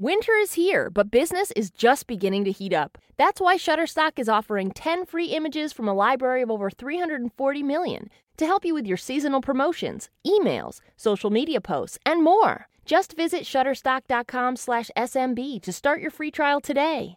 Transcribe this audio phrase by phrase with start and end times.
[0.00, 2.98] Winter is here, but business is just beginning to heat up.
[3.16, 8.10] That's why Shutterstock is offering 10 free images from a library of over 340 million
[8.36, 12.66] to help you with your seasonal promotions, emails, social media posts, and more.
[12.84, 17.14] Just visit shutterstock.com/smb to start your free trial today.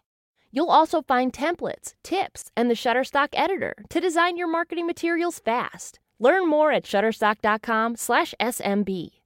[0.52, 5.98] You'll also find templates, tips, and the Shutterstock editor to design your marketing materials fast.
[6.20, 9.17] Learn more at shutterstock.com/smb.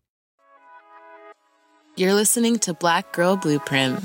[1.95, 4.03] You're listening to Black Girl Blueprint.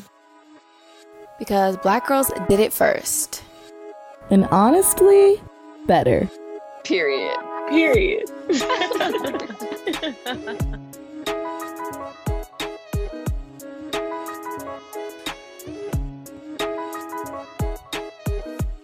[1.39, 3.41] Because black girls did it first.
[4.29, 5.41] And honestly,
[5.85, 6.29] better.
[6.83, 7.37] Period.
[7.69, 8.29] Period.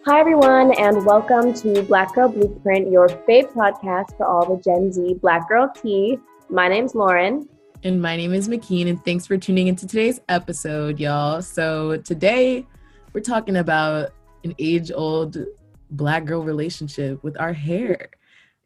[0.06, 4.94] Hi, everyone, and welcome to Black Girl Blueprint, your fave podcast for all the Gen
[4.94, 6.20] Z Black Girl tea.
[6.50, 7.50] My name's Lauren.
[7.86, 11.42] And my name is McKean, and thanks for tuning into today's episode, y'all.
[11.42, 12.66] So, today
[13.12, 14.14] we're talking about
[14.46, 15.38] an age old
[15.92, 18.10] black girl relationship with our hair.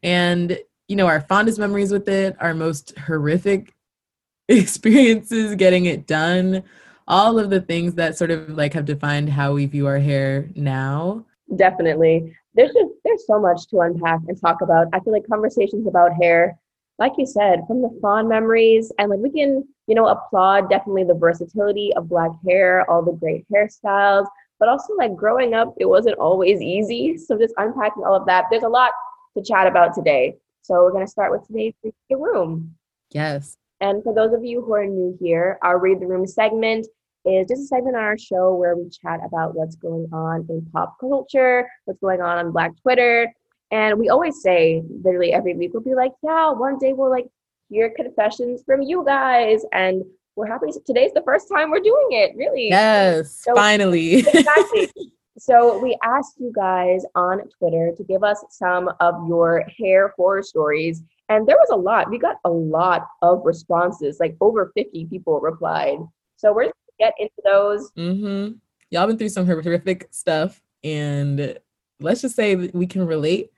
[0.04, 3.74] And, you know, our fondest memories with it, our most horrific
[4.48, 6.62] experiences getting it done,
[7.08, 10.48] all of the things that sort of like have defined how we view our hair
[10.54, 11.24] now.
[11.56, 12.36] Definitely.
[12.54, 14.86] There's just there's so much to unpack and talk about.
[14.92, 16.56] I feel like conversations about hair,
[16.98, 21.04] like you said, from the fond memories and like we can, you know, applaud definitely
[21.04, 24.26] the versatility of black hair, all the great hairstyles,
[24.58, 27.16] but also like growing up, it wasn't always easy.
[27.26, 28.46] So just unpacking all of that.
[28.50, 28.90] There's a lot
[29.36, 30.36] to chat about today.
[30.62, 32.74] So we're gonna start with today's Read the Room.
[33.10, 33.56] Yes.
[33.80, 36.88] And for those of you who are new here, our Read the Room segment
[37.24, 40.66] is just a segment on our show where we chat about what's going on in
[40.72, 43.32] pop culture, what's going on on Black Twitter.
[43.70, 47.26] And we always say, literally every week, we'll be like, yeah, one day we'll like
[47.68, 49.62] hear confessions from you guys.
[49.72, 50.04] And
[50.36, 50.68] we're happy.
[50.86, 52.68] Today's the first time we're doing it, really.
[52.68, 54.18] Yes, so, finally.
[54.32, 54.90] exactly.
[55.38, 60.42] So we asked you guys on Twitter to give us some of your hair horror
[60.42, 61.02] stories.
[61.28, 62.10] And there was a lot.
[62.10, 65.98] We got a lot of responses, like over 50 people replied.
[66.36, 67.90] So we're going to get into those.
[67.92, 68.54] Mm-hmm.
[68.90, 71.58] Y'all been through some horrific stuff, and
[72.00, 73.50] let's just say we can relate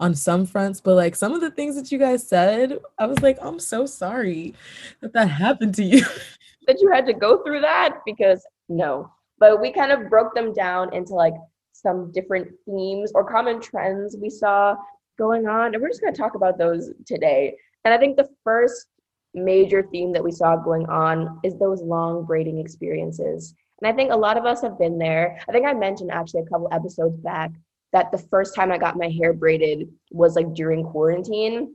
[0.00, 3.20] on some fronts, but like some of the things that you guys said, I was
[3.20, 4.54] like, I'm so sorry
[5.00, 6.04] that that happened to you.
[6.66, 10.52] that you had to go through that because no, but we kind of broke them
[10.52, 11.34] down into like
[11.72, 14.76] some different themes or common trends we saw
[15.18, 17.56] going on, and we're just going to talk about those today.
[17.84, 18.86] And I think the first
[19.34, 23.54] major theme that we saw going on is those long braiding experiences.
[23.80, 25.40] And I think a lot of us have been there.
[25.48, 27.52] I think I mentioned actually a couple episodes back
[27.92, 31.74] that the first time I got my hair braided was like during quarantine.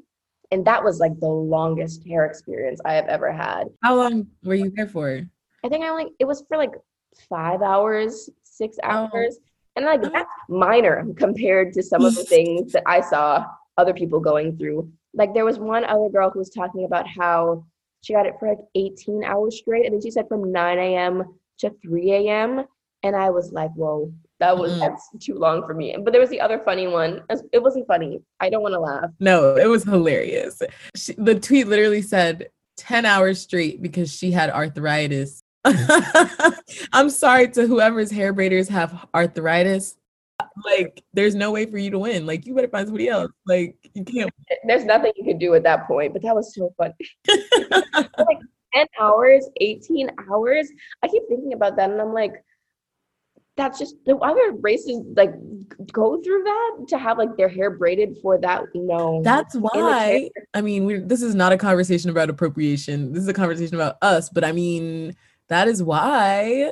[0.52, 3.66] And that was like the longest hair experience I have ever had.
[3.82, 5.22] How long were you there for?
[5.64, 6.74] I think I like it was for like
[7.30, 8.88] five hours, six oh.
[8.90, 9.38] hours.
[9.40, 9.50] Oh.
[9.76, 13.46] And like that's minor compared to some of the things that I saw
[13.78, 17.66] other people going through like there was one other girl who was talking about how
[18.02, 21.24] she got it for like 18 hours straight and then she said from 9 a.m
[21.60, 22.66] to 3 a.m
[23.04, 24.80] and i was like whoa that was mm.
[24.80, 27.22] that's too long for me but there was the other funny one
[27.52, 30.62] it wasn't funny i don't want to laugh no it was hilarious
[30.96, 35.42] she, the tweet literally said 10 hours straight because she had arthritis
[36.94, 39.96] i'm sorry to whoever's hair braiders have arthritis
[40.66, 42.26] like there's no way for you to win.
[42.26, 43.32] Like you better find somebody else.
[43.46, 44.32] Like you can't.
[44.68, 46.14] There's nothing you can do at that point.
[46.14, 46.94] But that was so funny.
[47.92, 48.40] like
[48.74, 50.70] 10 hours, 18 hours.
[51.04, 52.44] I keep thinking about that and I'm like,
[53.56, 55.32] that's just the other races like
[55.92, 60.62] go through that to have like their hair braided for that no that's why i
[60.62, 64.44] mean this is not a conversation about appropriation this is a conversation about us but
[64.44, 65.16] i mean
[65.50, 66.72] that is why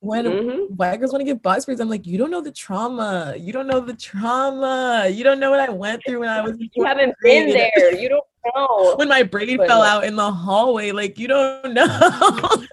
[0.00, 0.74] when mm-hmm.
[0.74, 3.34] white girls want to get box braids, I'm like, you don't know the trauma.
[3.36, 5.08] You don't know the trauma.
[5.10, 6.56] You don't know what I went through when I was.
[6.74, 7.94] You haven't been there.
[7.98, 8.24] You don't
[8.54, 8.94] know.
[8.96, 12.64] when my braid but, fell out in the hallway, like you don't know.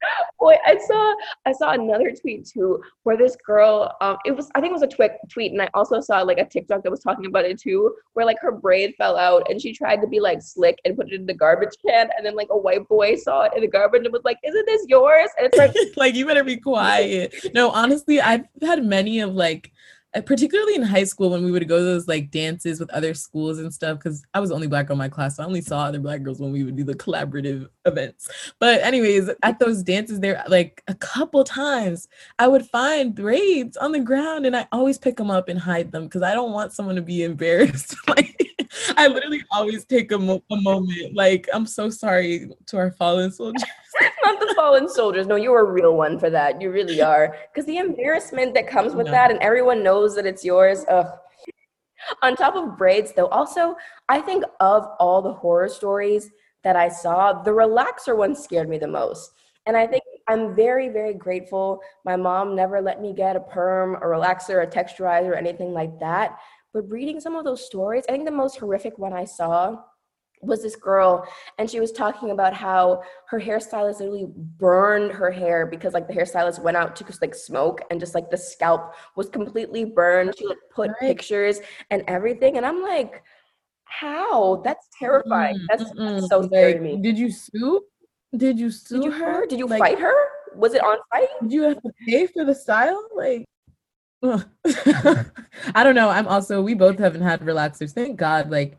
[0.38, 1.14] Boy, I saw
[1.46, 4.82] I saw another tweet too where this girl, um, it was I think it was
[4.82, 7.60] a tweet tweet, and I also saw like a TikTok that was talking about it
[7.60, 10.96] too, where like her braid fell out and she tried to be like slick and
[10.96, 13.62] put it in the garbage can, and then like a white boy saw it in
[13.62, 16.56] the garbage and was like, "Isn't this yours?" And it's like, like you better be
[16.56, 17.34] quiet.
[17.54, 19.72] no, honestly, I've had many of like
[20.14, 23.12] Uh, particularly in high school when we would go to those like dances with other
[23.12, 25.46] schools and stuff because i was the only black girl in my class so i
[25.46, 28.26] only saw other black girls when we would do the collaborative events.
[28.58, 32.08] But anyways at those dances there like a couple times
[32.38, 35.92] i would find braids on the ground and i always pick them up and hide
[35.92, 37.94] them because i don't want someone to be embarrassed.
[38.08, 38.34] Like
[38.96, 43.30] i literally always take a, mo- a moment like i'm so sorry to our fallen
[43.30, 43.62] soldiers
[44.24, 45.26] Not the fallen soldiers.
[45.26, 46.60] No, you're a real one for that.
[46.60, 47.36] You really are.
[47.52, 49.12] Because the embarrassment that comes with No.
[49.12, 50.84] that, and everyone knows that it's yours.
[50.88, 51.06] Ugh.
[52.22, 53.76] On top of braids, though, also,
[54.08, 56.30] I think of all the horror stories
[56.64, 59.32] that I saw, the relaxer one scared me the most.
[59.66, 61.80] And I think I'm very, very grateful.
[62.04, 65.98] My mom never let me get a perm, a relaxer, a texturizer, or anything like
[66.00, 66.38] that.
[66.72, 69.78] But reading some of those stories, I think the most horrific one I saw
[70.42, 71.26] was this girl
[71.58, 74.26] and she was talking about how her hairstylist literally
[74.58, 78.14] burned her hair because like the hairstylist went out to just like smoke and just
[78.14, 80.96] like the scalp was completely burned she like put Right.
[81.00, 83.22] pictures and everything and i'm like
[83.84, 87.82] how that's terrifying that's, that's so scary to Like, me Did you sue?
[88.36, 90.14] Did you sue did you her did you Like, fight her
[90.54, 93.08] was it on site Did you have to pay for the style?
[93.14, 93.44] Like.
[94.22, 96.08] I don't know.
[96.08, 97.92] I'm also, we both haven't had relaxers.
[97.92, 98.50] Thank God.
[98.50, 98.76] Like,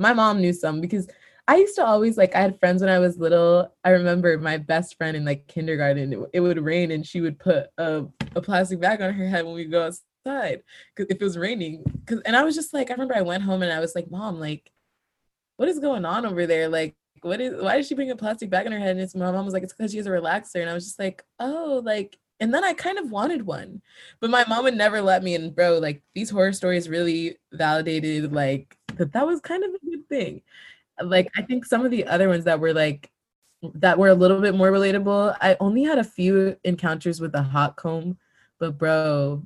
[0.00, 1.08] my mom knew some because
[1.46, 3.74] I used to always, like, I had friends when I was little.
[3.84, 7.38] I remember my best friend in like kindergarten, it, it would rain and she would
[7.38, 10.62] put a, a plastic bag on her head when we go outside
[10.94, 11.84] because if it was raining.
[12.06, 14.10] Cause, and I was just like, I remember I went home and I was like,
[14.10, 14.70] Mom, like,
[15.56, 16.68] what is going on over there?
[16.68, 18.92] Like, what is why did she bring a plastic bag on her head?
[18.92, 20.60] And it's my mom was like, it's because she has a relaxer.
[20.60, 23.82] And I was just like, oh, like, and then I kind of wanted one,
[24.18, 25.34] but my mom would never let me.
[25.34, 29.86] And bro, like these horror stories really validated like that that was kind of a
[29.90, 30.42] good thing.
[31.02, 33.10] Like I think some of the other ones that were like
[33.74, 35.36] that were a little bit more relatable.
[35.40, 38.16] I only had a few encounters with the hot comb,
[38.58, 39.42] but bro,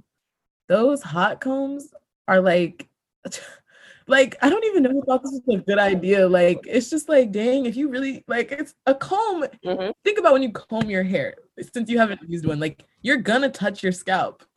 [0.69, 1.93] those hot combs
[2.29, 2.89] are like
[4.07, 6.29] like I don't even know who thought this was a good idea.
[6.29, 9.45] Like it's just like dang, if you really like it's a comb.
[9.65, 9.93] Mhm.
[10.05, 11.35] Think about when you comb your hair
[11.73, 14.43] since you haven't used one, like you're gonna touch your scalp.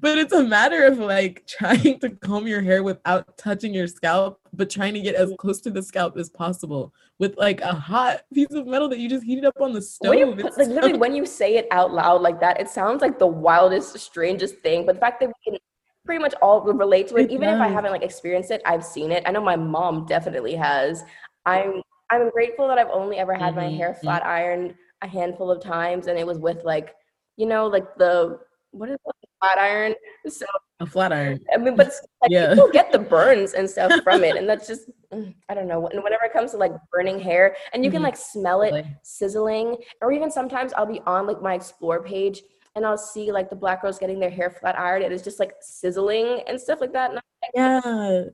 [0.00, 4.40] but it's a matter of like trying to comb your hair without touching your scalp,
[4.52, 8.22] but trying to get as close to the scalp as possible with like a hot
[8.32, 10.10] piece of metal that you just heated up on the stove.
[10.10, 13.18] when you like literally when you say it out loud like that it sounds like
[13.18, 15.58] the wildest strangest thing but the fact that we can
[16.04, 18.84] pretty much all relate to it, It even if i haven't like experienced it i've
[18.84, 19.22] seen it.
[19.26, 21.02] I know my mom definitely has.
[21.46, 25.62] I'm i'm grateful that i've only ever had my hair flat ironed a handful of
[25.62, 26.94] times and it was with like
[27.36, 28.38] you know like the
[28.70, 29.94] what is it flat iron
[30.28, 30.46] so
[30.80, 31.38] a flat iron.
[31.54, 31.86] I mean, but
[32.20, 32.48] like Yeah.
[32.52, 35.86] people get the burns and stuff from it, and that's just mm, I don't know.
[35.86, 38.04] And whenever it comes to like burning hair, and you can Mhm.
[38.06, 42.42] like smell it sizzling, or even sometimes I'll be on like my explore page
[42.76, 45.40] and I'll see like the black girls getting their hair flat ironed, and it's just
[45.40, 47.10] like sizzling and stuff like that.
[47.10, 48.24] And I'm Yeah.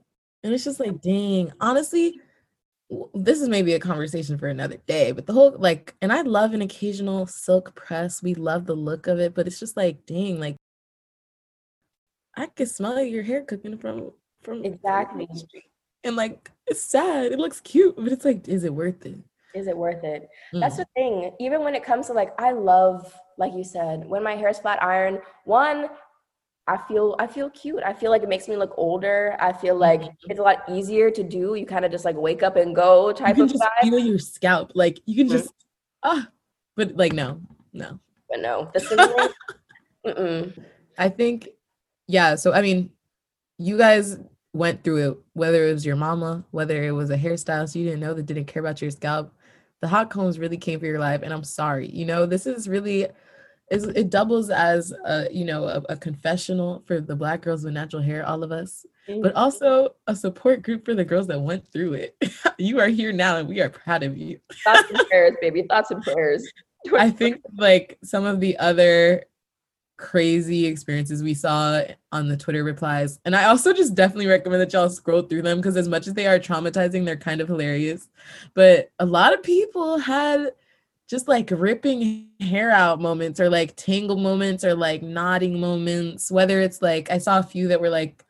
[0.43, 2.19] And it's just like, dang, honestly,
[3.15, 6.55] this is maybe a conversation for another day, but the whole like, and I love
[6.55, 8.23] an occasional silk press.
[8.23, 10.57] We love the look of it, but it's just like, dang, like
[12.37, 14.13] I can smell your hair cooking from
[14.43, 15.29] from Exactly.
[16.05, 17.33] And like it's sad.
[17.33, 19.19] It looks cute, but it's like, is it worth it?
[19.55, 20.29] Is it worth it?
[20.52, 20.79] That's Mm.
[20.79, 21.32] the thing.
[21.41, 24.58] Even when it comes to like, I love, like you said, when my hair is
[24.58, 25.20] flat iron.
[25.44, 25.88] One,
[26.67, 27.82] I feel I feel cute.
[27.85, 29.37] I feel like it makes me look older.
[29.41, 30.14] I feel like Mhm.
[30.29, 31.55] it's a lot easier to do.
[31.55, 33.91] You kind of just like wake up and go type You can of just vibe.
[33.91, 34.73] feel your scalp.
[34.75, 35.32] Like you can Mhm.
[35.38, 35.52] just
[36.05, 36.29] ah,
[36.76, 37.41] but like no,
[37.73, 37.99] no.
[38.29, 39.29] But no, the sizzling.
[40.06, 40.64] mm-mm.
[40.99, 41.49] I think,
[42.06, 42.37] yeah.
[42.37, 42.91] So I mean,
[43.58, 44.19] you guys
[44.52, 48.00] went through it, whether it was your mama, whether it was a hairstylist you didn't
[48.00, 49.32] know that didn't care about your scalp.
[49.81, 51.88] The hot combs really came for your life, and I'm sorry.
[51.88, 53.06] You know, this is really,
[53.71, 57.75] is it doubles as a you know a, a confessional for the black girls with
[57.75, 59.23] natural hair, all of us, mm-hmm.
[59.23, 62.16] but also a support group for the girls that went through it.
[62.59, 64.38] you are here now, and we are proud of you.
[64.64, 65.62] Thoughts and prayers, baby.
[65.62, 66.47] Thoughts and prayers.
[66.97, 69.25] I think like some of the other
[70.00, 74.73] crazy experiences we saw on the Twitter replies, and I also just definitely recommend that
[74.73, 78.09] y'all scroll through them because as much as they are traumatizing, they're kind of hilarious.
[78.54, 80.52] But a lot of people had
[81.09, 86.61] just like ripping hair out moments or like tangle moments or like knotting moments, whether
[86.61, 88.25] it's like I saw a few that were like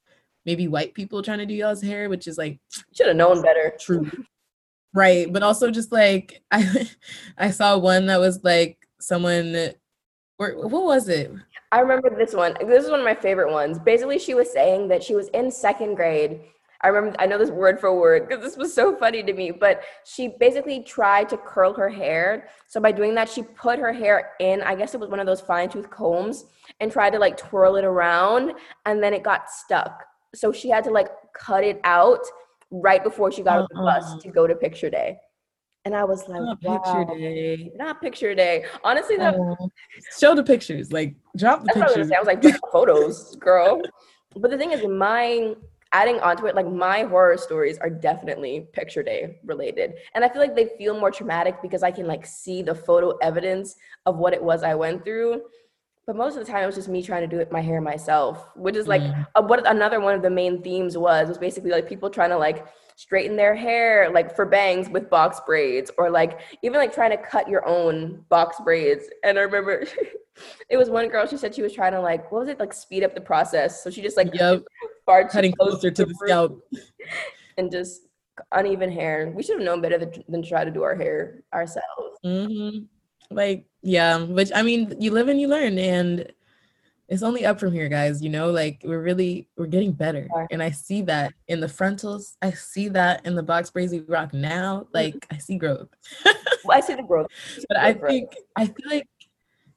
[0.45, 2.59] maybe white people trying to do y'all's hair, which is like
[2.95, 3.75] Should have known better.
[3.79, 4.11] true
[4.93, 6.89] right but also just like i
[7.39, 9.73] i saw one that was like someone
[10.41, 11.31] or what was it
[11.73, 12.57] I remember this one.
[12.67, 13.79] This is one of my favorite ones.
[13.79, 16.41] Basically, she was saying that she was in second grade.
[16.81, 19.53] I remember, I know this word for word because this was so funny to me,
[19.53, 22.49] but she basically tried to curl her hair.
[22.67, 25.27] So, by doing that, she put her hair in, I guess it was one of
[25.27, 26.47] those fine tooth combs,
[26.81, 28.55] and tried to like twirl it around,
[28.87, 30.05] and then it got stuck.
[30.35, 32.25] So, she had to like cut it out
[32.73, 34.01] right before she got on the Uh-uh.
[34.01, 34.21] bus oh.
[34.21, 35.19] to go to picture day.
[35.85, 38.65] And I was like, not picture day not picture day.
[38.85, 39.71] Honestly, that, Oh,
[40.19, 42.13] show the pictures like drop the That's what I pictures.
[42.13, 43.81] I was like, photos, girl.
[44.37, 45.55] But the thing is, my
[45.93, 49.95] adding onto it, like my horror stories are definitely picture day related.
[50.15, 53.17] And I feel like they feel more traumatic because I can like see the photo
[53.19, 55.43] evidence of what it was I went through.
[56.07, 57.81] But most of the time, it was just me trying to do it my hair
[57.81, 59.27] myself, which is like Mm.
[59.35, 62.39] uh, what another one of the main themes was was basically like people trying to
[62.39, 62.67] like
[63.01, 67.17] straighten their hair like for bangs with box braids or like even like trying to
[67.17, 69.05] cut your own box braids.
[69.25, 69.87] And I remember
[70.69, 72.75] it was one girl she said she was trying to like what was it like
[72.75, 73.83] speed up the process.
[73.83, 74.65] So she just like Yep.
[75.07, 76.61] far Cutting close closer to the root scalp.
[77.57, 78.03] and just
[78.53, 79.33] uneven hair.
[79.35, 82.19] We should have known better than, than try to do our hair ourselves.
[82.23, 82.81] hmm
[83.31, 86.31] Like, yeah, which I mean, you live and you learn, and
[87.11, 88.23] it's only up from here, guys.
[88.23, 92.37] You know, like we're really we're getting better, and I see that in the frontals.
[92.41, 94.81] I see that in the box we rock now.
[94.81, 94.95] Mm-hmm.
[94.95, 95.89] Like, I see growth.
[96.63, 97.29] Well, I see the growth.
[97.69, 99.09] but I think I feel like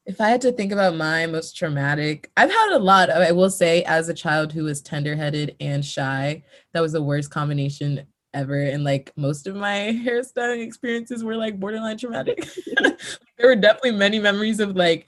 [0.04, 3.08] if I had to think about my most traumatic, I've had a lot.
[3.08, 6.42] of, I will say, as a child who was tender-headed and shy,
[6.74, 8.64] that was the worst combination ever.
[8.64, 12.46] And like most of my hairstyling experiences were like borderline traumatic.
[12.76, 15.06] there were definitely many memories of like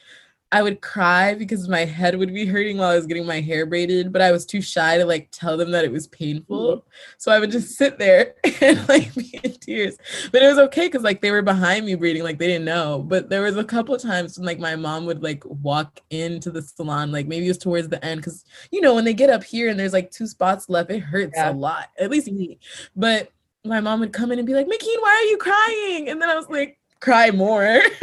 [0.52, 3.66] I would cry because my head would be hurting while I was getting my hair
[3.66, 6.76] braided, but I was too shy to like tell them that it was painful.
[6.76, 6.88] Mm-hmm.
[7.18, 9.96] So I would just sit there and like be in tears.
[10.30, 13.04] But it was okay because like they were behind me braiding, like they didn't know.
[13.06, 16.52] But there was a couple of times when like my mom would like walk into
[16.52, 19.30] the salon, like maybe it was towards the end, because you know when they get
[19.30, 21.50] up here and there's like two spots left, it hurts Yeah.
[21.50, 21.90] a lot.
[21.98, 22.60] At least me.
[22.94, 23.32] But
[23.64, 26.08] my mom would come in and be like, McKean, why are you crying?
[26.08, 27.62] And then I was like, cry more.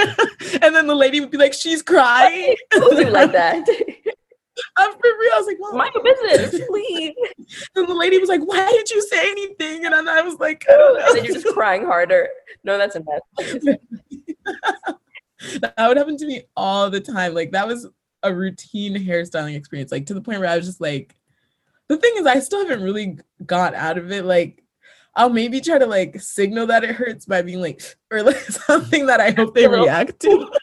[0.62, 2.56] and then the lady would be like, she's crying.
[2.74, 3.66] You like that.
[4.78, 5.34] I'm for real.
[5.34, 5.78] I was like, Mom.
[5.78, 7.16] Mind your business, please.
[7.76, 9.86] And the lady was like, why didn't you say anything?
[9.86, 11.06] And then I was like, I don't know.
[11.08, 12.30] And then you're just crying harder.
[12.64, 13.78] No, that's a mess.
[15.60, 17.34] that would happen to me all the time.
[17.34, 17.88] Like that was
[18.22, 19.92] a routine hairstyling experience.
[19.92, 21.16] Like to the point where I was just like,
[21.90, 24.24] the thing is, I still haven't really got out of it.
[24.24, 24.63] Like
[25.16, 29.06] I'll maybe try to like signal that it hurts by being like, or like something
[29.08, 30.50] that I hope they react to.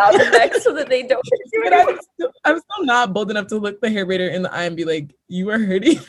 [0.00, 0.14] Out
[0.60, 1.72] so that they don't do But.
[1.72, 4.64] I'm still, I'm still not bold enough to look the hair braider in the eye
[4.64, 6.00] and be like, you are hurting.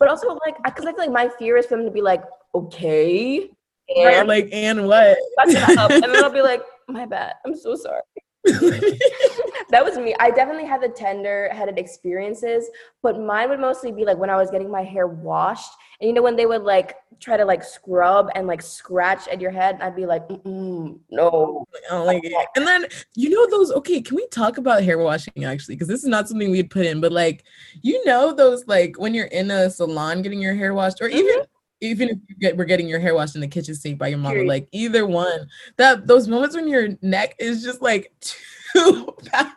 [0.00, 2.24] But also, like, because I feel like my fear is for them to be like,
[2.54, 3.50] okay,
[3.96, 5.16] Right, and like, and what?
[5.38, 8.02] touch it up, and then I'll be like, my bad, I'm so sorry.
[9.70, 10.14] that was me.
[10.20, 12.68] I definitely had the tender headed experiences,
[13.02, 15.72] but mine would mostly be like when I was getting my hair washed.
[16.00, 19.40] And you know, when they would like try to like scrub and like scratch at
[19.40, 21.64] your head, I'd be like, Mm-mm, no.
[21.90, 22.46] I don't like it.
[22.54, 23.72] And then you know those.
[23.72, 25.76] Okay, can we talk about hair washing actually?
[25.76, 27.44] Because this is not something we'd put in, but like
[27.80, 31.34] you know those like when you're in a salon getting your hair washed, or even
[31.34, 31.53] mm-hmm.
[31.84, 34.18] Even if you get we're getting your hair washed in the kitchen sink by your
[34.18, 34.48] mama, Period.
[34.48, 35.48] like either one.
[35.76, 38.12] That those moments when your neck is just like
[38.72, 39.52] too bad.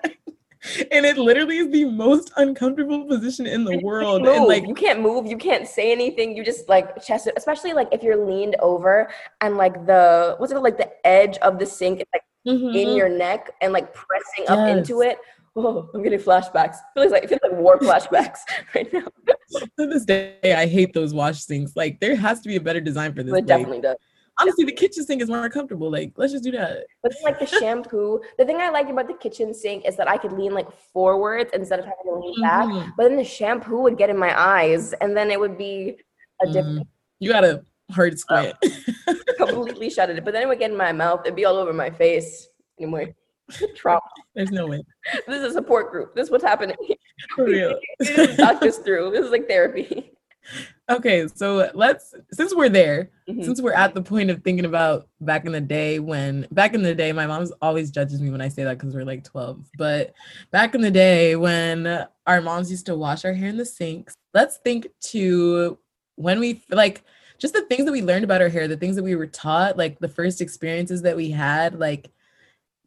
[0.91, 4.24] And it literally is the most uncomfortable position in the world.
[4.24, 4.36] Move.
[4.36, 6.36] And like you can't move, you can't say anything.
[6.36, 10.55] You just like chest especially like if you're leaned over and like the what's it
[10.55, 12.98] called, like the edge of the sink is like in mhm.
[12.98, 15.17] your neck and like pressing up into it.
[15.59, 16.75] Oh, I'm getting flashbacks.
[16.75, 18.39] It feels like it feels like war flashbacks
[18.75, 19.01] right now.
[19.79, 21.75] to this day, I hate those wash sinks.
[21.75, 23.31] Like there has to be a better design for this.
[23.31, 23.95] It like, definitely does.
[24.39, 25.89] honestly, the kitchen sink is more comfortable.
[25.89, 26.85] Like, let's just do that.
[27.01, 30.07] But then, like the shampoo, the thing I liked about the kitchen sink is that
[30.07, 32.67] I could lean like forwards instead of having to lean back.
[32.67, 32.91] Mhm.
[32.95, 35.97] But then the shampoo would get in my eyes, and then it would be
[36.39, 36.87] a different,
[37.19, 38.53] You got a hard squint.
[39.37, 40.23] completely shut it.
[40.23, 41.21] But then it would get in my mouth.
[41.25, 42.47] It'd be all over my face.
[42.79, 43.15] Anyway,
[43.75, 44.01] trauma.
[44.35, 44.83] There's no way.
[45.27, 46.15] This is a support group.
[46.15, 46.75] This is what's happening.
[47.35, 47.79] For real.
[47.99, 49.11] We just talk this through.
[49.11, 50.11] This is like therapy.
[50.89, 53.43] okay, so let's since we're there, Mhm.
[53.43, 56.81] since we're at the point of thinking about back in the day when back in
[56.83, 59.65] the day, my mom's always judges me when I say that because we're like 12.
[59.77, 60.13] But
[60.51, 64.15] back in the day when our moms used to wash our hair in the sinks,
[64.33, 65.77] let's think to
[66.15, 67.03] when we like
[67.39, 69.77] just the things that we learned about our hair, the things that we were taught,
[69.77, 72.09] like the first experiences that we had, like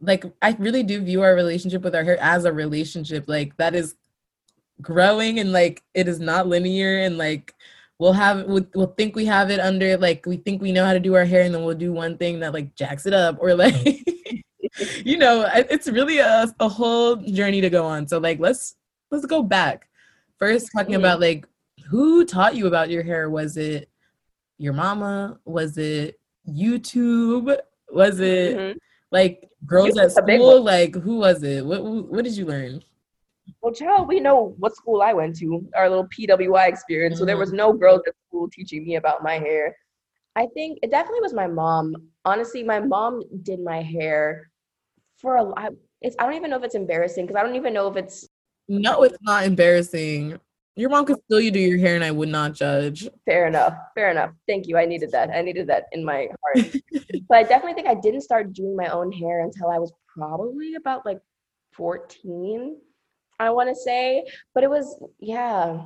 [0.00, 3.24] like I really do view our relationship with our hair as a relationship.
[3.28, 3.96] Like that is
[4.80, 7.54] growing and like it is not linear and like
[7.98, 10.94] we'll have we'll, we'll think we have it under like we think we know how
[10.94, 13.36] to do our hair and then we'll do one thing that like jacks it up
[13.40, 13.74] or like
[15.04, 18.08] you know it's really a, a whole journey to go on.
[18.08, 18.76] So like let's
[19.10, 19.88] let's go back.
[20.38, 21.46] First talking about like
[21.88, 23.28] who taught you about your hair?
[23.28, 23.90] Was it
[24.56, 25.38] your mama?
[25.44, 27.56] Was it youtube?
[27.90, 28.76] Was it Mhm.
[29.10, 32.82] Like girls at school like who was it what what did you learn
[33.62, 37.18] Well, child, we know what school I went to, our little PWI experience.
[37.18, 37.40] So there Mhm.
[37.40, 39.76] was no girls at school teaching me about my hair.
[40.36, 41.96] I think it definitely was my mom.
[42.24, 44.50] Honestly, my mom did my hair
[45.20, 45.72] for a lot.
[46.00, 48.28] It's I don't even know if it's embarrassing because I don't even know if it's
[48.68, 50.38] No, it's not embarrassing.
[50.80, 53.06] Your mom could still you do your hair and I would not judge.
[53.26, 53.74] Fair enough.
[53.94, 54.30] Fair enough.
[54.48, 54.78] Thank you.
[54.78, 55.28] I needed that.
[55.28, 56.74] I needed that in my heart.
[57.28, 60.76] but I definitely think I didn't start doing my own hair until I was probably
[60.76, 61.20] about like
[61.72, 62.78] 14,
[63.38, 64.24] I want to say.
[64.54, 65.82] But it was, yeah,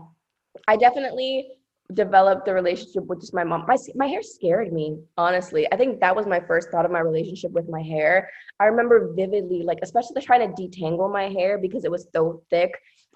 [0.68, 1.48] I definitely
[1.92, 3.64] developed the relationship with just my mom.
[3.66, 5.70] My my hair scared me, honestly.
[5.72, 8.30] I think that was my first thought of my relationship with my hair.
[8.60, 12.72] I remember vividly, like especially trying to detangle my hair because it was so thick.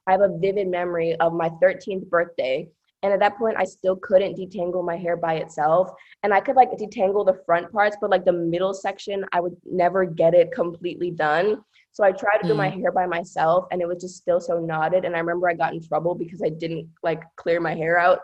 [0.08, 2.66] I have a vivid memory of my 13th birthday.
[3.02, 5.90] And at that point, I still couldn't detangle my hair by itself.
[6.22, 9.54] And I could like detangle the front parts, but like the middle section, I would
[9.64, 11.58] never get it completely done.
[11.92, 12.48] So I tried to mm.
[12.48, 12.80] do my mm.
[12.80, 15.04] hair by myself and it was just still so knotted.
[15.04, 18.20] And I remember I got in trouble because I didn't like clear my hair out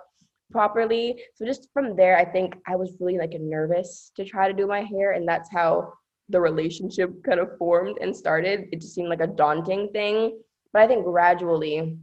[0.50, 1.20] properly.
[1.34, 4.66] So just from there, I think I was really like nervous to try to do
[4.66, 5.12] my hair.
[5.12, 5.92] And that's how
[6.30, 8.68] the relationship kind of formed and started.
[8.72, 10.38] It just seemed like a daunting thing.
[10.74, 11.96] But I think gradually,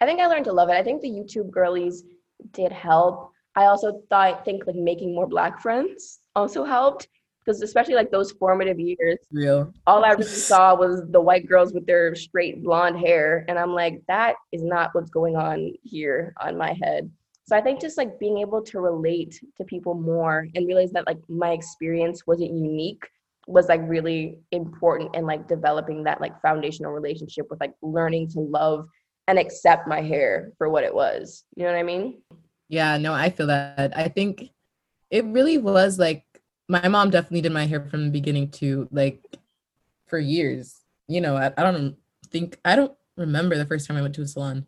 [0.00, 0.74] I think I learned to love it.
[0.74, 2.04] I think the YouTube girlies
[2.52, 3.32] did help.
[3.56, 7.08] I also thought think like making more black friends also helped
[7.40, 9.72] because especially like those formative years, real.
[9.86, 13.72] All I really saw was the white girls with their straight blonde hair, and I'm
[13.72, 17.10] like, that is not what's going on here on my head.
[17.46, 21.06] So I think just like being able to relate to people more and realize that
[21.06, 23.06] like my experience wasn't unique
[23.46, 28.40] was like really important in like developing that like foundational relationship with like learning to
[28.40, 28.86] love
[29.28, 31.44] and accept my hair for what it was.
[31.56, 32.22] You know what I mean?
[32.68, 33.96] Yeah, no, I feel that.
[33.96, 34.50] I think
[35.10, 36.24] it really was like
[36.68, 39.22] my mom definitely did my hair from the beginning to like
[40.06, 40.80] for years.
[41.08, 41.96] You know, I, I don't
[42.30, 44.66] think I don't remember the first time I went to a salon.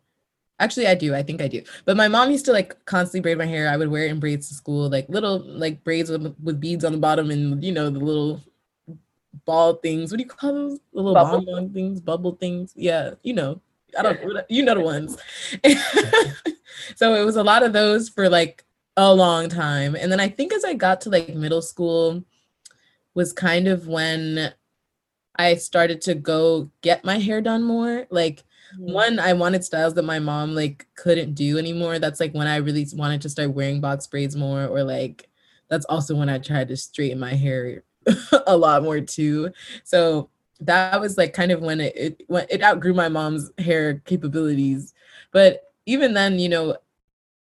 [0.59, 1.13] Actually, I do.
[1.13, 1.61] I think I do.
[1.85, 3.69] But my mom used to like constantly braid my hair.
[3.69, 6.83] I would wear it in braids to school, like little like braids with, with beads
[6.83, 8.41] on the bottom and you know the little
[9.45, 10.11] ball things.
[10.11, 10.79] What do you call those?
[10.93, 11.45] The little bubble.
[11.45, 12.73] bonbon things, bubble things.
[12.75, 13.61] Yeah, you know.
[13.97, 14.45] I don't.
[14.49, 15.17] You know the ones.
[16.95, 18.65] so it was a lot of those for like
[18.97, 22.23] a long time, and then I think as I got to like middle school,
[23.13, 24.53] was kind of when
[25.37, 28.07] I started to go get my hair done more.
[28.09, 28.43] Like
[28.75, 28.91] mm-hmm.
[28.91, 31.99] one, I wanted styles that my mom like couldn't do anymore.
[31.99, 35.29] That's like when I really wanted to start wearing box braids more, or like
[35.69, 37.83] that's also when I tried to straighten my hair
[38.47, 39.51] a lot more too.
[39.83, 44.01] So that was like kind of when it it, when it outgrew my mom's hair
[44.05, 44.93] capabilities.
[45.31, 46.77] But even then, you know,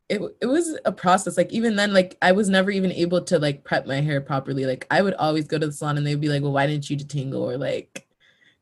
[0.09, 1.37] it it was a process.
[1.37, 4.65] Like even then, like I was never even able to like prep my hair properly.
[4.65, 6.89] Like I would always go to the salon and they'd be like, "Well, why didn't
[6.89, 8.07] you detangle?" or like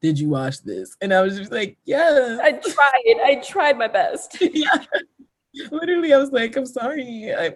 [0.01, 0.95] did you wash this?
[1.01, 2.37] And I was just like, yeah.
[2.41, 3.21] I tried.
[3.23, 4.37] I tried my best.
[4.41, 4.83] yeah.
[5.71, 7.33] Literally, I was like, I'm sorry.
[7.33, 7.53] I,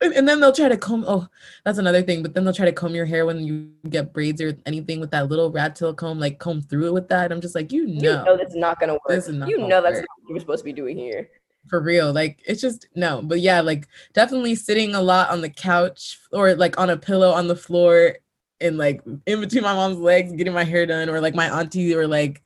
[0.00, 1.28] and then they'll try to comb oh
[1.64, 4.40] that's another thing but then they'll try to comb your hair when you get braids
[4.40, 7.30] or anything with that little rat tail comb like comb through it with that.
[7.30, 9.28] I'm just like you know, you know that's not gonna work.
[9.28, 10.06] Not you know that's work.
[10.08, 11.28] not what you're supposed to be doing here.
[11.68, 15.50] For real like it's just no but yeah like definitely sitting a lot on the
[15.50, 18.16] couch or like on a pillow on the floor
[18.62, 21.94] and like in between my mom's legs getting my hair done or like my auntie
[21.94, 22.42] or like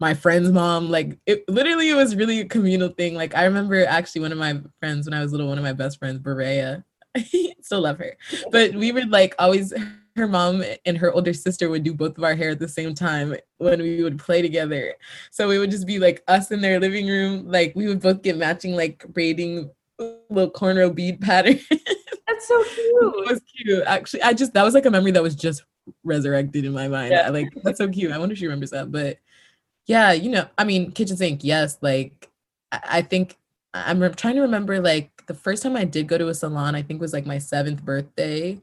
[0.00, 3.14] my friend's mom like it literally it was really a communal thing.
[3.14, 5.72] Like i remember actually one of my friends when i was little one of my
[5.72, 6.84] best friends Berea
[7.62, 8.16] still love her.
[8.50, 9.72] But we would like always
[10.16, 12.94] her mom and her older sister would do both of our hair at the same
[12.94, 14.94] time when we would play together.
[15.30, 17.48] So it would just be like us in their living room.
[17.48, 21.60] Like we would both get matching like braiding little cornrow bead pattern.
[21.70, 22.76] That's so cute.
[22.76, 23.84] it was cute.
[23.86, 25.64] Actually, I just that was like a memory that was just
[26.04, 27.12] resurrected in my mind.
[27.12, 27.26] Yeah.
[27.26, 28.12] I, like that's so cute.
[28.12, 28.92] I wonder if she remembers that.
[28.92, 29.18] But
[29.86, 31.78] yeah, you know, I mean, kitchen sink, yes.
[31.80, 32.28] Like
[32.70, 33.36] I, I think
[33.72, 36.74] I'm re- trying to remember like the first time I did go to a salon,
[36.74, 38.60] I think was like my seventh birthday.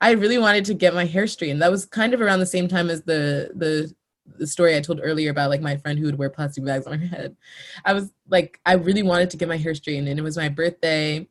[0.00, 1.62] I really wanted to get my hair straightened.
[1.62, 3.94] That was kind of around the same time as the the
[4.38, 6.98] the story I told earlier about like my friend who would wear plastic bags on
[6.98, 7.36] her head.
[7.84, 10.48] I was like, I really wanted to get my hair straightened, and it was my
[10.48, 11.28] birthday,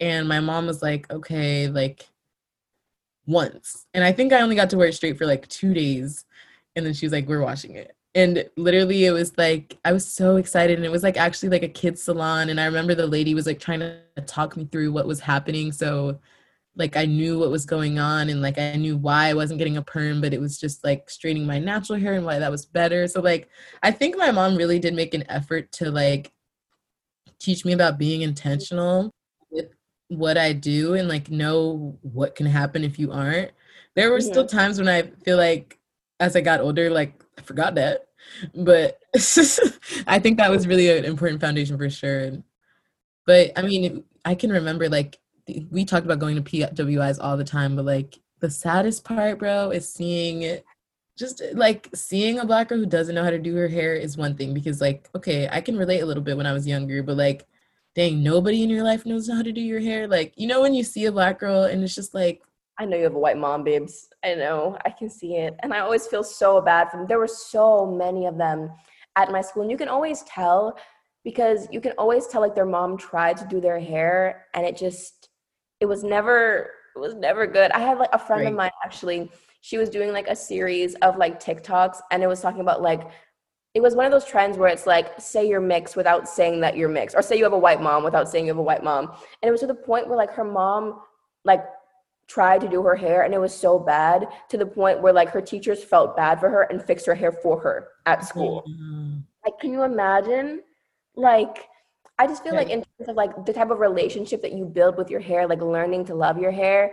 [0.00, 2.06] and my mom was like, okay, like
[3.26, 6.26] once, and I think I only got to wear it straight for like two days,
[6.76, 10.06] and then she was like, we're washing it and literally it was like i was
[10.06, 13.06] so excited and it was like actually like a kids salon and i remember the
[13.06, 16.18] lady was like trying to talk me through what was happening so
[16.76, 19.76] like i knew what was going on and like i knew why i wasn't getting
[19.76, 22.66] a perm but it was just like straightening my natural hair and why that was
[22.66, 23.48] better so like
[23.82, 26.32] i think my mom really did make an effort to like
[27.38, 29.10] teach me about being intentional
[29.50, 29.66] with
[30.08, 33.50] what i do and like know what can happen if you aren't.
[33.96, 35.78] There were still times when i feel like
[36.20, 38.06] as i got older like forgot that.
[38.54, 38.98] But
[40.06, 42.32] I think that was really an important foundation for sure.
[43.26, 45.18] But I mean, I can remember like
[45.70, 49.70] we talked about going to PWIs all the time, but like the saddest part, bro,
[49.70, 50.58] is seeing
[51.16, 54.16] just like seeing a black girl who doesn't know how to do her hair is
[54.16, 57.02] one thing because like okay, I can relate a little bit when I was younger,
[57.02, 57.46] but like
[57.94, 60.08] dang, nobody in your life knows how to do your hair.
[60.08, 62.42] Like, you know, when you see a black girl and it's just like,
[62.78, 64.08] I know you have a white mom, babes.
[64.24, 64.78] I know.
[64.86, 65.54] I can see it.
[65.62, 67.06] And I always feel so bad for them.
[67.06, 68.70] There were so many of them
[69.16, 69.62] at my school.
[69.62, 70.78] And you can always tell
[71.24, 74.76] because you can always tell like their mom tried to do their hair and it
[74.76, 75.28] just
[75.80, 77.70] it was never it was never good.
[77.72, 78.50] I had like a friend right.
[78.50, 82.40] of mine actually, she was doing like a series of like TikToks and it was
[82.40, 83.02] talking about like
[83.74, 86.76] it was one of those trends where it's like say you're mixed without saying that
[86.76, 88.84] you're mixed or say you have a white mom without saying you have a white
[88.84, 89.06] mom
[89.42, 91.00] and it was to the point where like her mom
[91.44, 91.64] like
[92.26, 95.28] tried to do her hair and it was so bad to the point where like
[95.30, 98.64] her teachers felt bad for her and fixed her hair for her at school.
[98.68, 99.18] Mm-hmm.
[99.44, 100.62] like can you imagine?
[101.16, 101.68] Like
[102.18, 104.96] i just feel like in terms of like the type of relationship that you build
[104.96, 106.92] with your hair like learning to love your hair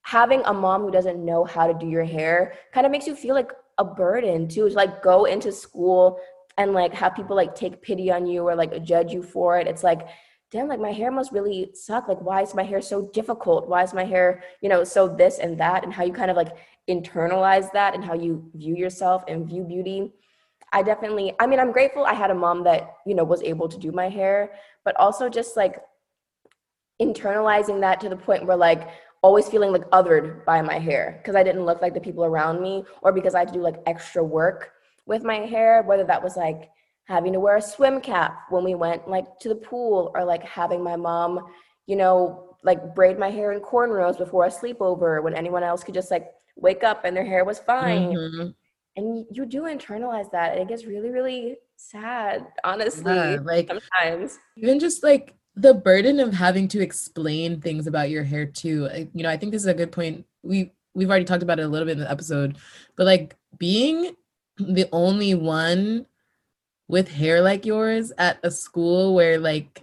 [0.00, 3.14] having a mom who doesn't know how to do your hair kind of makes you
[3.14, 6.18] feel like a burden too to like go into school
[6.58, 9.66] and like have people like take pity on you or like judge you for it.
[9.66, 10.06] It's like
[10.54, 12.08] damn like my hair must really suck.
[12.08, 13.68] Like why is my hair so difficult?
[13.68, 15.84] Why is my hair you know so this and that?
[15.84, 16.56] And how you kind of like
[16.88, 20.12] internalize that and how you view yourself and view beauty.
[20.72, 23.68] I definitely i mean i'm grateful i had a mom that you know was able
[23.68, 24.50] to do my hair
[24.84, 25.80] but also just like
[27.00, 28.88] internalizing that to the point where like
[29.24, 32.60] always feeling like othered by my hair because I didn't look like the people around
[32.60, 34.72] me or because I had to do like extra work
[35.06, 36.70] with my hair, whether that was like
[37.04, 40.42] having to wear a swim cap when we went like to the pool or like
[40.42, 41.46] having my mom,
[41.86, 45.94] you know, like braid my hair in cornrows before a sleepover when anyone else could
[45.94, 48.12] just like wake up and their hair was fine.
[48.12, 48.48] Mm-hmm.
[48.96, 53.14] And you do internalize that and it gets really, really sad, honestly.
[53.14, 54.38] Yeah, like sometimes.
[54.56, 59.22] Even just like the burden of having to explain things about your hair too you
[59.22, 61.68] know i think this is a good point we we've already talked about it a
[61.68, 62.56] little bit in the episode
[62.96, 64.14] but like being
[64.58, 66.06] the only one
[66.88, 69.82] with hair like yours at a school where like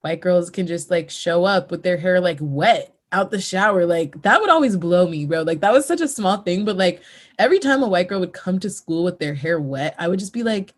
[0.00, 3.86] white girls can just like show up with their hair like wet out the shower
[3.86, 5.42] like that would always blow me bro.
[5.42, 7.02] Like that was such a small thing but like
[7.38, 10.18] every time a white girl would come to school with their hair wet i would
[10.18, 10.74] just be like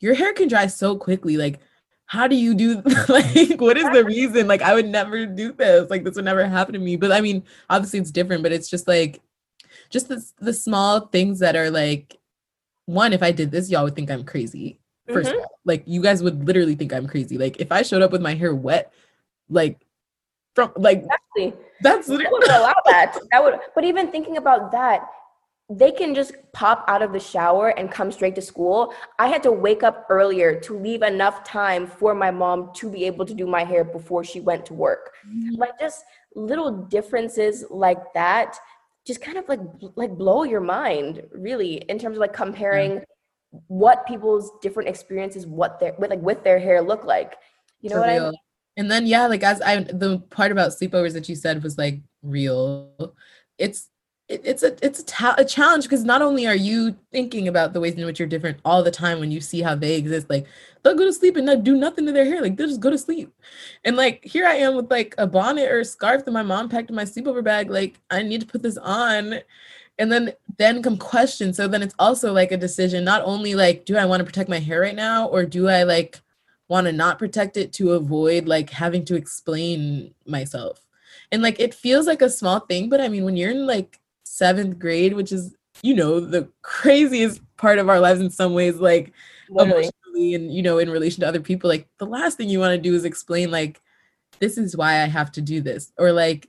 [0.00, 1.36] your hair can dry so quickly.
[1.36, 1.60] Like
[2.06, 4.46] how do you do like what is the reason?
[4.46, 5.90] Like i would never do this.
[5.90, 6.96] Like this would never happen to me.
[6.96, 9.22] But i mean obviously it's different but it's just like
[9.90, 12.18] just the, the small things that are like
[12.86, 15.28] one if i did this y'all would think i'm crazy 1st mm-hmm.
[15.28, 18.12] of all like you guys would literally think i'm crazy like if i showed up
[18.12, 18.92] with my hair wet
[19.48, 19.84] like
[20.54, 25.08] from like exactly that's literally- would allow that that would but even thinking about that
[25.78, 28.92] they can just pop out of the shower and come straight to school.
[29.18, 33.04] I had to wake up earlier to leave enough time for my mom to be
[33.04, 35.14] able to do my hair before she went to work.
[35.26, 35.56] Mm-hmm.
[35.56, 38.58] Like just little differences like that
[39.04, 39.60] just kind of like
[39.96, 43.02] like blow your mind really in terms of like comparing.
[43.68, 47.36] What people's different experiences what their with like with their hair look like.
[47.80, 48.26] You know For what real.
[48.26, 48.38] I mean?
[48.78, 52.00] And then yeah, like as I the part about sleepovers that you said was like
[52.22, 53.14] real.
[53.58, 53.88] It's
[54.28, 57.80] it's a it's a, ta- a challenge because not only are you thinking about the
[57.80, 60.46] ways in which you're different all the time when you see how they exist like
[60.82, 62.88] they'll go to sleep and not do nothing to their hair like they'll just go
[62.88, 63.32] to sleep
[63.84, 66.68] and like here i am with like a bonnet or a scarf that my mom
[66.68, 69.40] packed in my sleepover bag like i need to put this on
[69.98, 73.84] and then then come questions so then it's also like a decision not only like
[73.84, 76.20] do i want to protect my hair right now or do i like
[76.68, 80.86] want to not protect it to avoid like having to explain myself
[81.30, 84.00] and like it feels like a small thing but i mean when you're in like
[84.32, 88.76] seventh grade, which is, you know, the craziest part of our lives in some ways,
[88.76, 89.12] like
[89.50, 89.90] Literally.
[90.06, 91.68] emotionally and, you know, in relation to other people.
[91.68, 93.80] Like the last thing you want to do is explain, like,
[94.40, 95.92] this is why I have to do this.
[95.98, 96.48] Or like,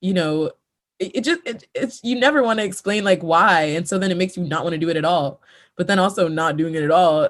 [0.00, 0.52] you know,
[0.98, 3.62] it, just it, it's you never want to explain like why.
[3.62, 5.40] And so then it makes you not want to do it at all.
[5.76, 7.28] But then also not doing it at all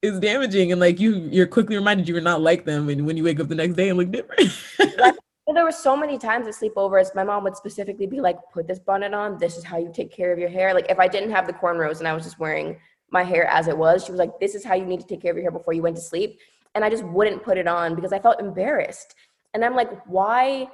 [0.00, 3.24] is damaging and like you you're quickly reminded you're not like them and when you
[3.24, 4.48] wake up the next day and look different
[5.48, 8.68] Well, there were so many times at sleepovers, my mom would specifically be like, put
[8.68, 9.38] this bonnet on.
[9.38, 10.74] This is how you take care of your hair.
[10.74, 12.76] Like if I didn't have the cornrows and I was just wearing
[13.10, 15.22] my hair as it was, she was like, this is how you need to take
[15.22, 16.38] care of your hair before you went to sleep.
[16.74, 19.14] And I just wouldn't put it on because I felt embarrassed.
[19.54, 20.68] And I'm like, why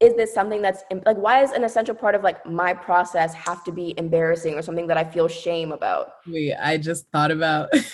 [0.00, 3.64] is this something that's like why is an essential part of like my process have
[3.64, 7.68] to be embarrassing or something that i feel shame about wait i just thought about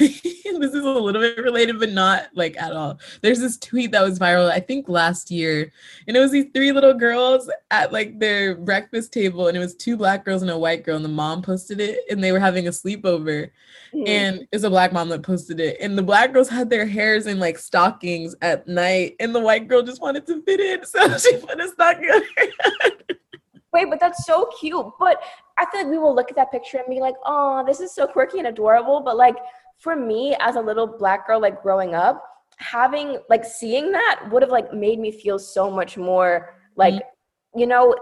[0.58, 4.02] this is a little bit related but not like at all there's this tweet that
[4.02, 5.72] was viral i think last year
[6.06, 9.74] and it was these three little girls at like their breakfast table and it was
[9.74, 12.40] two black girls and a white girl and the mom posted it and they were
[12.40, 13.50] having a sleepover
[13.94, 14.06] mm-hmm.
[14.06, 17.26] and it's a black mom that posted it and the black girls had their hairs
[17.26, 21.16] in like stockings at night and the white girl just wanted to fit in so
[21.18, 22.22] she put a not good.
[23.72, 24.86] Wait, but that's so cute.
[24.98, 25.22] But
[25.58, 27.94] I feel like we will look at that picture and be like, oh, this is
[27.94, 29.00] so quirky and adorable.
[29.00, 29.36] But like
[29.78, 32.24] for me as a little black girl, like growing up,
[32.56, 37.60] having like seeing that would have like made me feel so much more like Mm-hmm.
[37.60, 37.94] you know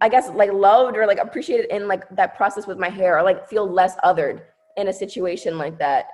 [0.00, 3.22] i guess like loved or like appreciated in like that process with my hair or
[3.22, 4.42] like feel less othered
[4.76, 6.06] in a situation like that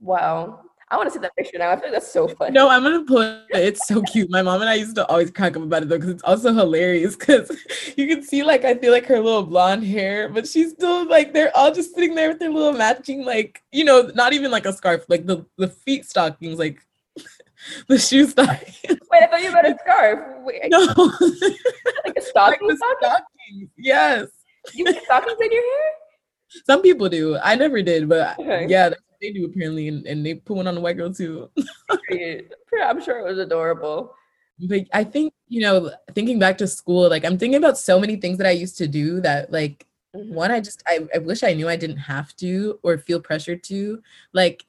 [0.00, 2.68] wow i want to see that picture now i feel like that's so funny No,
[2.68, 3.64] I'm gonna put it.
[3.68, 4.28] It's so cute.
[4.30, 6.52] My mom and I used to always crack up about it though, because it's also
[6.52, 7.16] hilarious.
[7.16, 7.50] Because
[7.96, 11.32] you can see, like, I feel like her little blonde hair, but she's still like
[11.32, 14.66] they're all just sitting there with their little matching, like, you know, not even like
[14.66, 16.78] a scarf, like the the feet stockings, like
[17.88, 18.76] the shoe stockings.
[19.10, 22.98] wait i thought you meant a scarf wait No, like a like stocking the stocking?
[23.00, 23.70] stockings.
[23.78, 24.28] Yes,
[24.74, 25.90] you put stockings in your hair
[26.66, 27.36] some people do.
[27.42, 28.66] I never did, but Okay.
[28.68, 28.90] yeah,
[29.24, 31.50] they do apparently, and, and they put one on the white girl too.
[32.82, 34.14] I'm sure it was adorable
[34.68, 38.16] But I think, you know, thinking back to school, like I'm thinking about so many
[38.16, 40.30] things that I used to do that like Mhm.
[40.30, 43.64] one, I just I, I wish I knew I didn't have to or feel pressured
[43.64, 44.00] to.
[44.32, 44.64] Like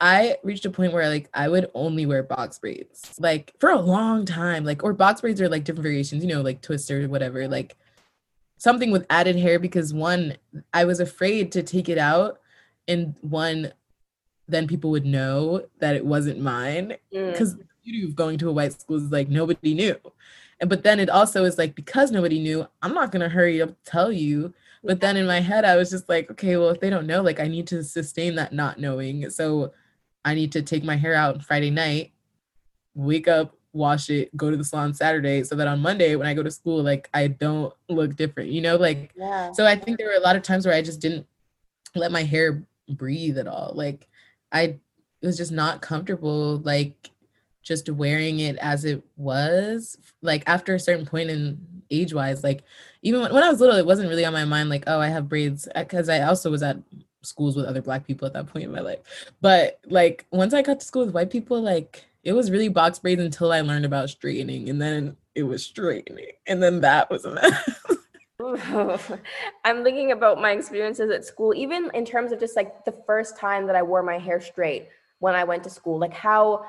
[0.00, 3.14] I reached a point where like I would only wear box braids.
[3.18, 4.64] Like for a long time.
[4.64, 7.48] Like or box braids are like different variations, you know, like twister or whatever.
[7.48, 7.76] Like
[8.58, 10.36] something with added hair because one,
[10.72, 12.40] I was afraid to take it out
[12.88, 13.72] and one
[14.48, 16.96] then people would know that it wasn't mine.
[17.14, 17.32] Mm.
[17.32, 19.96] because the beauty of going to a white school is like nobody knew.
[20.60, 23.62] And but then it also is like because nobody knew i'm not going to hurry
[23.62, 24.52] up to tell you.
[24.82, 27.22] But then in my head i was just like okay well if they don't know
[27.22, 29.30] like i need to sustain that not knowing.
[29.30, 29.72] So
[30.24, 32.12] i need to take my hair out on friday night
[32.94, 36.34] wake up wash it go to the salon saturday so that on monday when i
[36.34, 39.52] go to school like i don't look different you know like yeah.
[39.52, 41.24] so I think there were a lot of times where I just didn't
[41.94, 43.72] let my hair breathe at all.
[43.74, 44.07] Like
[44.52, 44.76] I
[45.22, 47.10] was just not comfortable like
[47.62, 49.98] just wearing it as it was.
[50.22, 51.58] Like after a certain point in
[51.90, 52.62] age wise, like
[53.02, 55.08] even when, when I was little, it wasn't really on my mind like, oh, I
[55.08, 56.78] have braids uh, because I also was at
[57.22, 59.00] schools with other black people at that point in my life.
[59.40, 62.98] But like once I got to school with white people, like it was really box
[62.98, 66.32] braids until I learned about straightening and then it was straightening.
[66.46, 67.70] And then that was a mess.
[69.64, 73.36] I'm thinking about my experiences at school, even in terms of just like the first
[73.36, 76.64] time that I wore my hair straight when I went to school, like how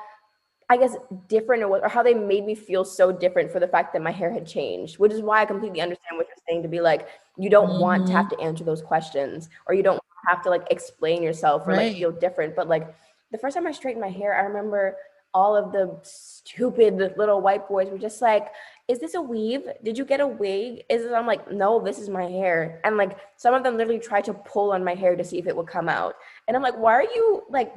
[0.68, 0.96] I guess
[1.28, 4.02] different it was, or how they made me feel so different for the fact that
[4.02, 6.80] my hair had changed, which is why I completely understand what you're saying to be
[6.80, 8.40] like, you don't want to have mm-hmm.
[8.40, 12.12] to answer those questions or you don't have to like explain yourself or like feel
[12.12, 12.56] different.
[12.56, 12.94] But like
[13.30, 14.96] the first time I straightened my hair, I remember
[15.32, 18.48] all of the stupid little white boys were just like,
[18.90, 19.62] is this a weave?
[19.84, 20.82] Did you get a wig?
[20.88, 21.12] Is it?
[21.12, 22.80] I'm like, no, this is my hair.
[22.82, 25.46] And like some of them literally try to pull on my hair to see if
[25.46, 26.14] it would come out.
[26.48, 27.72] And I'm like, why are you like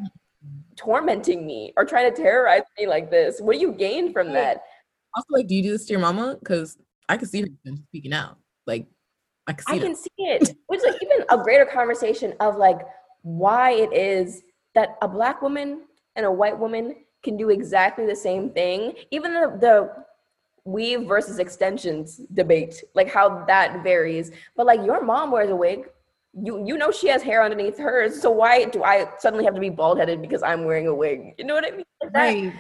[0.75, 3.39] tormenting me or trying to terrorize me like this?
[3.39, 4.63] What do you gain from that?
[5.15, 6.35] Also, like, do you do this to your mama?
[6.39, 7.47] Because I can see her
[7.89, 8.37] speaking out.
[8.65, 8.87] Like,
[9.45, 10.55] I can see I can see it.
[10.65, 12.79] Which is like even a greater conversation of like
[13.21, 14.41] why it is
[14.73, 15.81] that a black woman
[16.15, 18.93] and a white woman can do exactly the same thing.
[19.11, 20.03] Even the, the
[20.65, 24.31] weave versus extensions debate, like how that varies.
[24.55, 25.89] But like your mom wears a wig.
[26.35, 28.19] You you know she has hair underneath hers.
[28.21, 31.35] So why do I suddenly have to be bald headed because I'm wearing a wig?
[31.37, 31.85] You know what I mean?
[32.01, 32.53] Like Right.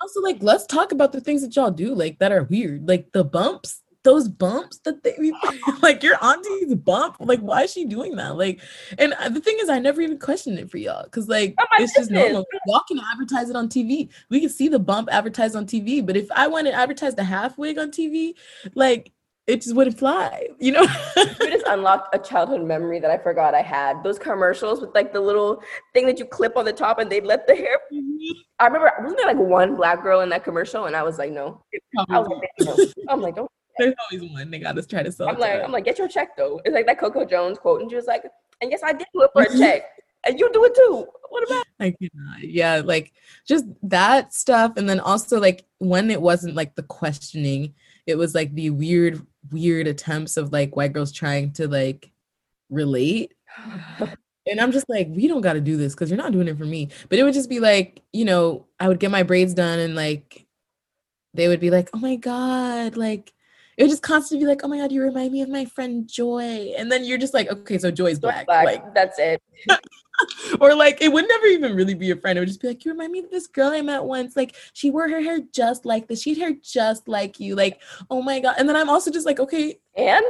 [0.00, 3.12] Also, like, let's talk about the things that y'all do, like that are weird, like
[3.12, 3.82] the bumps.
[4.06, 5.16] Those bumps that they
[5.82, 7.16] like your auntie's bump.
[7.18, 8.36] Like, why is she doing that?
[8.36, 8.60] Like,
[8.98, 11.64] and uh, the thing is, I never even questioned it for y'all because, like, Oh
[11.80, 12.32] it's just goodness.
[12.32, 12.46] normal.
[12.68, 14.08] Y'all can advertise it on TV.
[14.30, 16.06] We can see the bump advertised on TV.
[16.06, 18.34] But if I went to advertise the half wig on TV,
[18.76, 19.12] like,
[19.46, 20.48] it just wouldn't fly.
[20.58, 20.86] You know?
[21.16, 24.02] You just unlocked a childhood memory that I forgot I had.
[24.02, 25.62] Those commercials with like the little
[25.94, 27.78] thing that you clip on the top and they let the hair.
[28.58, 30.86] I remember, wasn't there like one black girl in that commercial?
[30.86, 31.62] And I was like, no.
[32.08, 33.02] I was like, no.
[33.08, 33.50] I'm like, don't.
[33.78, 35.28] There's always one they gotta try to sell.
[35.28, 35.62] I'm like.
[35.62, 36.60] I'm like, get your check though.
[36.64, 38.24] It's like that Coco Jones quote, and she was like,
[38.60, 39.82] and yes, I did do it for a check,
[40.26, 41.06] and you do it too.
[41.28, 41.64] What about?
[41.80, 42.42] I cannot.
[42.42, 43.12] Yeah, like
[43.46, 44.72] just that stuff.
[44.76, 47.74] And then also like when it wasn't like the questioning,
[48.06, 52.10] it was like the weird, weird attempts of like white girls trying to like
[52.70, 53.34] relate.
[54.48, 56.56] And I'm just like, we don't got to do this because you're not doing it
[56.56, 56.90] for me.
[57.08, 59.96] But it would just be like, you know, I would get my braids done and
[59.96, 60.46] like
[61.34, 63.32] they would be like, oh my God, like
[63.76, 66.08] it would just constantly be like, oh my God, you remind me of my friend
[66.08, 66.72] Joy.
[66.76, 68.46] And then you're just like, okay, so Joy's black.
[68.46, 68.64] Black.
[68.64, 69.42] Like, That's it.
[70.60, 72.38] or like it would never even really be a friend.
[72.38, 74.36] It would just be like, you remind me of this girl I met once.
[74.36, 76.22] Like she wore her hair just like this.
[76.22, 77.54] She had hair just like you.
[77.54, 78.56] Like, oh my god.
[78.58, 79.78] And then I'm also just like, okay.
[79.96, 80.24] And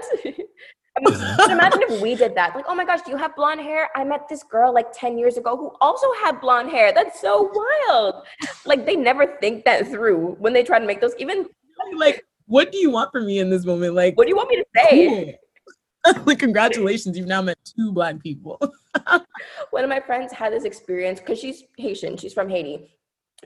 [0.96, 2.54] I mean, but imagine if we did that.
[2.54, 3.90] Like, oh my gosh, do you have blonde hair?
[3.94, 6.92] I met this girl like 10 years ago who also had blonde hair.
[6.92, 7.52] That's so
[7.88, 8.24] wild.
[8.64, 11.14] Like, they never think that through when they try to make those.
[11.18, 11.46] Even,
[11.96, 13.94] Like, what do you want from me in this moment?
[13.94, 15.38] Like, what do you want me to say?
[16.04, 16.22] cool.
[16.26, 18.60] like, congratulations, you've now met two black people.
[19.70, 22.96] One of my friends had this experience because she's Haitian, she's from Haiti.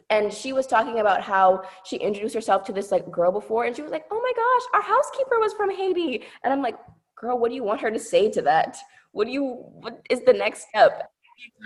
[0.08, 3.74] and she was talking about how she introduced herself to this like girl before and
[3.74, 6.76] she was like oh my gosh our housekeeper was from haiti and i'm like
[7.16, 8.76] girl what do you want her to say to that
[9.12, 11.10] what do you what is the next step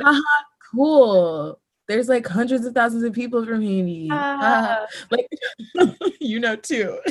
[0.75, 4.09] cool there's like hundreds of thousands of people from haiti.
[4.11, 4.87] Ah.
[5.11, 5.29] like
[6.21, 6.99] you know too.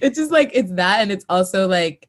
[0.00, 2.08] It's just like it's that and it's also like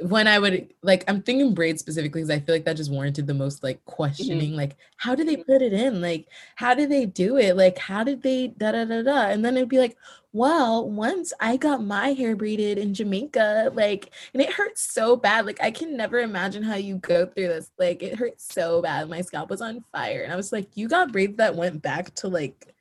[0.00, 3.26] when I would like I'm thinking braid specifically because I feel like that just warranted
[3.26, 6.00] the most like questioning like how did they put it in?
[6.00, 7.56] Like how did they do it?
[7.56, 9.28] Like how did they da da da da?
[9.28, 9.96] And then it'd be like
[10.32, 15.46] well once I got my hair braided in Jamaica like and it hurts so bad
[15.46, 19.08] like I can never imagine how you go through this like it hurts so bad
[19.08, 22.14] my scalp was on fire and I was like you got braids that went back
[22.16, 22.74] to like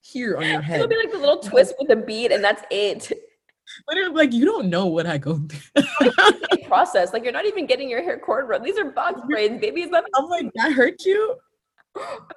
[0.00, 2.62] here on your head it'll be like the little twist with a bead and that's
[2.70, 3.10] it
[3.88, 5.82] literally like you don't know what I go through.
[6.66, 9.92] Process like you're not even getting your hair cornrowed these are box braids baby it's
[9.92, 11.36] not I'm like, that hurt you?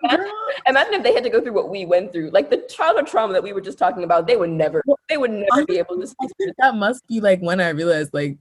[0.04, 0.32] Imagine,
[0.68, 3.34] imagine if they had to go through what we went through, like the childhood trauma
[3.34, 4.28] that we were just talking about.
[4.28, 6.32] They would never, they would never be able to I speak.
[6.38, 8.38] think that must be like when I realized like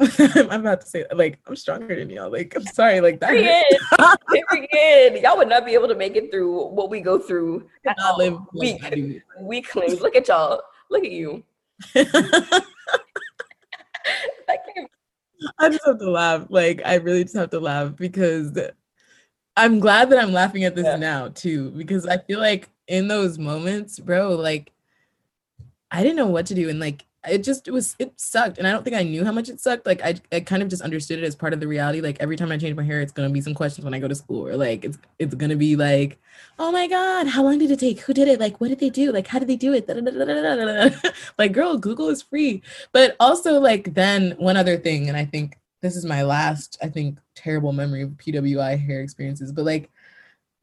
[0.18, 2.30] I'm about to say like I'm stronger than y'all.
[2.30, 3.30] Like I'm sorry, like that.
[3.30, 3.64] Period.
[4.30, 5.22] Period.
[5.22, 7.68] Y'all would not be able to make it through what we go through.
[7.86, 9.18] I cannot live like I
[10.00, 10.62] Look at y'all.
[10.90, 11.44] Look at you.
[11.94, 12.62] I.
[15.58, 16.46] I just have to laugh.
[16.48, 18.52] Like I really just have to laugh because
[19.56, 20.96] I'm glad that I'm laughing at this Yeah.
[20.96, 21.70] now too.
[21.70, 24.72] Because I feel like in those moments, bro, like
[25.90, 26.68] I didn't know what to do.
[26.68, 28.56] And like it just it was it sucked.
[28.56, 29.84] And I don't think I knew how much it sucked.
[29.84, 32.00] Like I I kind of just understood it as part of the reality.
[32.00, 34.08] Like every time I change my hair, it's gonna be some questions when I go
[34.08, 34.46] to school.
[34.48, 36.18] Or like it's it's gonna be like,
[36.58, 38.00] oh my God, how long did it take?
[38.00, 38.40] Who did it?
[38.40, 39.12] Like what did they do?
[39.12, 39.86] Like how did they do it?
[41.38, 45.56] Like girl, Google is free but also like then one other thing and i think
[45.82, 49.90] this is my last i think terrible memory of pwi hair experiences but like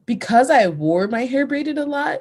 [0.06, 2.20] because i wore my hair braided a lot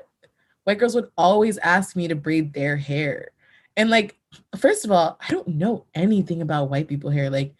[0.67, 3.29] white girls would always ask me to braid their hair.
[3.77, 4.17] And like
[4.57, 7.55] first of all i don't know anything about white people hair like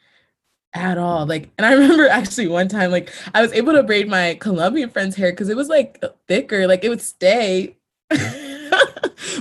[0.73, 1.26] at all.
[1.26, 4.89] Like and i remember actually one time like i was able to braid my colombian
[4.89, 7.78] friend's hair because it was like thicker like it would stay.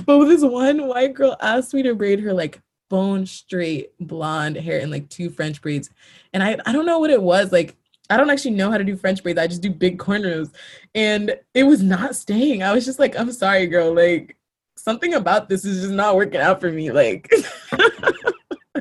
[0.05, 4.79] But this one white girl asked me to braid her like bone straight blonde hair
[4.79, 5.89] and like two French braids.
[6.33, 7.51] And I, I don't know what it was.
[7.51, 7.75] Like,
[8.09, 9.39] I don't actually know how to do French braids.
[9.39, 10.51] I just do big cornrows.
[10.95, 12.63] And it was not staying.
[12.63, 13.93] I was just like, I'm sorry, girl.
[13.93, 14.37] Like,
[14.75, 16.91] something about this is just not working out for me.
[16.91, 17.29] Like,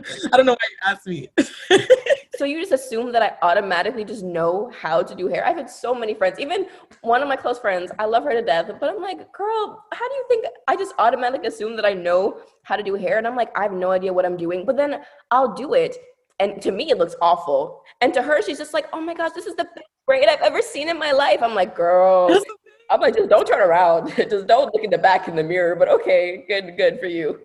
[0.33, 1.29] I don't know why you asked me.
[2.37, 5.47] So you just assume that I automatically just know how to do hair.
[5.47, 6.67] I've had so many friends, even
[7.01, 7.91] one of my close friends.
[7.99, 10.93] I love her to death, but I'm like, girl, how do you think I just
[10.99, 13.17] automatically assume that I know how to do hair?
[13.17, 15.97] And I'm like, I have no idea what I'm doing, but then I'll do it.
[16.39, 17.83] And to me, it looks awful.
[18.03, 20.43] And to her, she's just like, oh my gosh, this is the best braid I've
[20.43, 21.43] ever seen in my life.
[21.43, 22.29] I'm like, girl,
[22.91, 24.15] I'm like, just don't turn around.
[24.17, 25.75] just don't look in the back in the mirror.
[25.75, 27.41] But okay, good, good for you.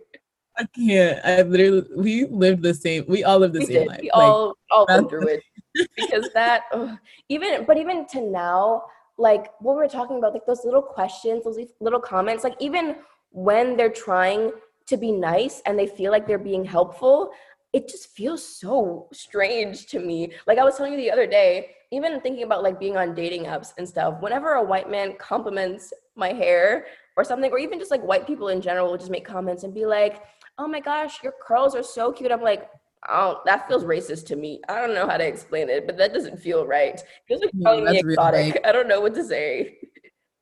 [0.57, 1.19] I can't.
[1.25, 3.87] I literally, we lived the same, we all lived the we same did.
[3.87, 3.99] life.
[4.01, 5.43] We Like, all all that's- through it
[5.95, 6.97] because that ugh,
[7.29, 8.83] even but even to now,
[9.17, 12.97] like what we're talking about, like those little questions, those little comments, like even
[13.31, 14.51] when they're trying
[14.87, 17.31] to be nice and they feel like they're being helpful,
[17.71, 20.33] it just feels so strange to me.
[20.47, 23.43] Like I was telling you the other day, even thinking about like being on dating
[23.45, 27.91] apps and stuff, whenever a white man compliments my hair or something, or even just
[27.91, 30.21] like white people in general will just make comments and be like,
[30.57, 32.31] oh my gosh, your curls are so cute.
[32.31, 32.69] I'm like,
[33.09, 34.61] oh, that feels racist to me.
[34.69, 37.01] I don't know how to explain it, but that doesn't feel right.
[37.27, 38.61] Feels like No, calling me really exotic.
[38.65, 39.77] I don't know what to say.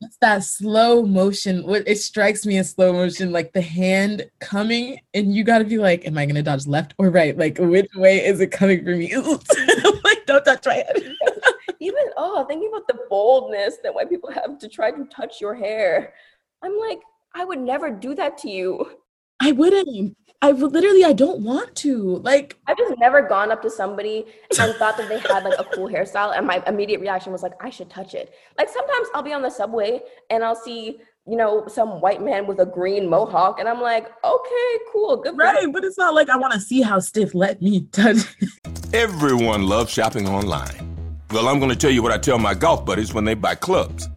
[0.01, 1.65] it's that slow motion.
[1.65, 5.65] What it strikes me as slow motion, like the hand coming, and you got to
[5.65, 7.37] be like, "Am I gonna dodge left or right?
[7.37, 9.15] Like, which way is it coming for me?"
[10.03, 11.15] like, don't touch my head.
[11.81, 15.55] Even oh, thinking about the boldness that white people have to try to touch your
[15.55, 16.13] hair.
[16.61, 16.99] I'm like,
[17.33, 18.97] I would never do that to you.
[19.41, 20.17] I wouldn't.
[20.41, 21.03] I would literally.
[21.03, 22.17] I don't want to.
[22.17, 24.25] Like, I've just never gone up to somebody
[24.59, 27.53] and thought that they had like a cool hairstyle, and my immediate reaction was like,
[27.61, 28.33] I should touch it.
[28.57, 32.47] Like sometimes I'll be on the subway and I'll see, you know, some white man
[32.47, 35.35] with a green mohawk, and I'm like, okay, cool, good.
[35.35, 35.73] for you." right?
[35.73, 37.35] But it's not like I want to see how stiff.
[37.35, 38.17] Let me touch.
[38.93, 40.95] Everyone loves shopping online.
[41.31, 43.53] Well, I'm going to tell you what I tell my golf buddies when they buy
[43.53, 44.09] clubs.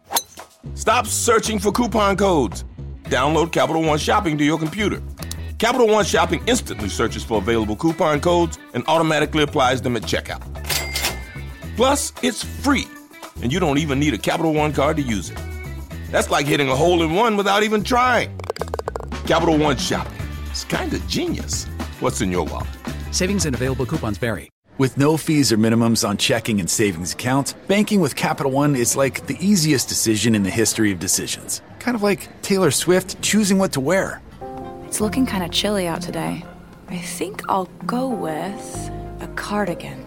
[0.75, 2.65] Stop searching for coupon codes.
[3.05, 5.03] Download Capital One Shopping to your computer.
[5.63, 10.43] Capital One Shopping instantly searches for available coupon codes and automatically applies them at checkout.
[11.77, 12.89] Plus, it's free,
[13.45, 15.39] and you don't even need a Capital One card to use it.
[16.11, 18.37] That's like hitting a hole in one without even trying.
[19.29, 20.19] Capital One Shopping.
[20.51, 21.67] It's kind of genius.
[22.01, 22.67] What's in your wallet?
[23.13, 24.51] Savings and available coupons vary.
[24.79, 28.97] With no fees or minimums on checking and savings accounts, banking with Capital One is
[28.97, 31.63] like the easiest decision in the history of decisions.
[31.79, 34.21] Kind of like Taylor Swift choosing what to wear.
[34.93, 36.45] It's looking kind of chilly out today.
[36.89, 38.91] I think I'll go with
[39.21, 40.05] a cardigan.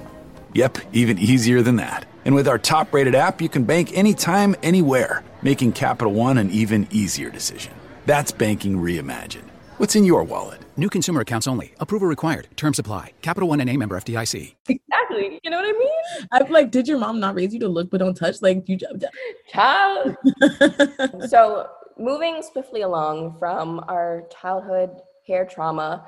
[0.54, 2.06] Yep, even easier than that.
[2.24, 6.52] And with our top rated app, you can bank anytime, anywhere, making Capital One an
[6.52, 7.74] even easier decision.
[8.06, 9.48] That's banking reimagined.
[9.78, 10.60] What's in your wallet?
[10.78, 11.74] New consumer accounts only.
[11.80, 12.48] Approval required.
[12.56, 13.14] Terms apply.
[13.24, 14.54] Capital One and a member FDIC.
[14.70, 15.40] Exactly.
[15.44, 16.28] You know what I mean?
[16.32, 18.36] I'm like, did your mom not raise you to look but don't touch?
[18.44, 18.78] Like you
[19.52, 20.16] child.
[21.28, 24.92] so moving swiftly along from our childhood
[25.28, 26.06] hair trauma,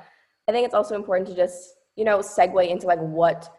[0.48, 3.52] I think it's also important to just, you know, segue into like what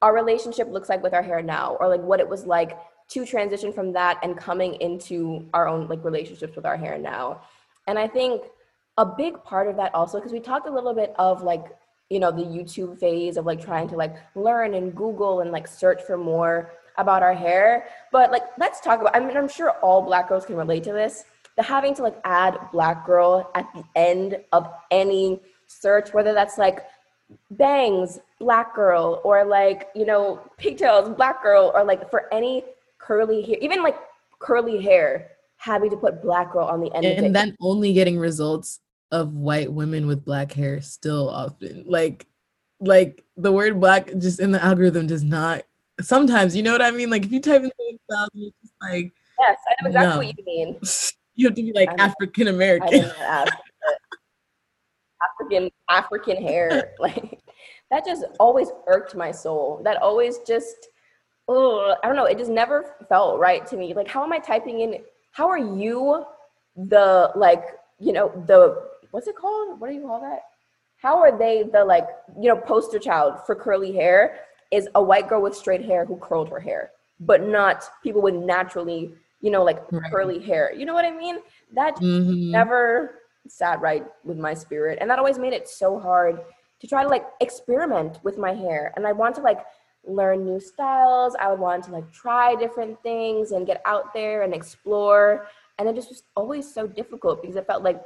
[0.00, 3.26] our relationship looks like with our hair now, or like what it was like to
[3.26, 7.42] transition from that and coming into our own like relationships with our hair now.
[7.86, 8.42] And I think
[8.98, 11.64] a big part of that also, because we talked a little bit of like,
[12.10, 15.66] you know, the YouTube phase of like trying to like learn and Google and like
[15.66, 17.86] search for more about our hair.
[18.10, 20.92] But like, let's talk about, I mean, I'm sure all black girls can relate to
[20.92, 21.24] this.
[21.56, 26.58] The having to like add black girl at the end of any search, whether that's
[26.58, 26.80] like
[27.50, 32.64] bangs, black girl, or like, you know, pigtails, black girl, or like for any
[32.98, 33.96] curly hair, even like
[34.38, 38.80] curly hair, having to put black girl on the end and then only getting results
[39.12, 41.84] of white women with black hair still often.
[41.86, 42.26] Like
[42.80, 45.62] like the word black just in the algorithm does not
[46.00, 47.10] sometimes you know what i mean?
[47.10, 47.70] Like if you type in
[48.10, 50.16] something it's just like yes i know exactly no.
[50.16, 50.80] what you mean
[51.34, 53.10] you have to be like african american
[55.40, 57.42] african african hair like
[57.92, 59.82] that just always irked my soul.
[59.84, 60.88] That always just
[61.46, 63.92] oh i don't know it just never felt right to me.
[63.94, 64.98] Like how am i typing in
[65.30, 66.24] how are you
[66.74, 67.64] the like
[68.00, 69.78] you know the what's it called?
[69.78, 70.40] What do you call that?
[70.96, 72.08] How are they the like
[72.40, 76.16] you know poster child for curly hair is a white girl with straight hair who
[76.16, 79.12] curled her hair but not people with naturally
[79.42, 80.10] you know like right.
[80.10, 81.36] curly hair you know what i mean
[81.74, 82.50] that mm-hmm.
[82.50, 83.18] never
[83.48, 86.40] sat right with my spirit and that always made it so hard
[86.80, 89.60] to try to like experiment with my hair and i want to like
[90.06, 91.34] learn new styles.
[91.38, 95.46] I would want to like try different things and get out there and explore.
[95.78, 98.02] And it just was always so difficult because it felt like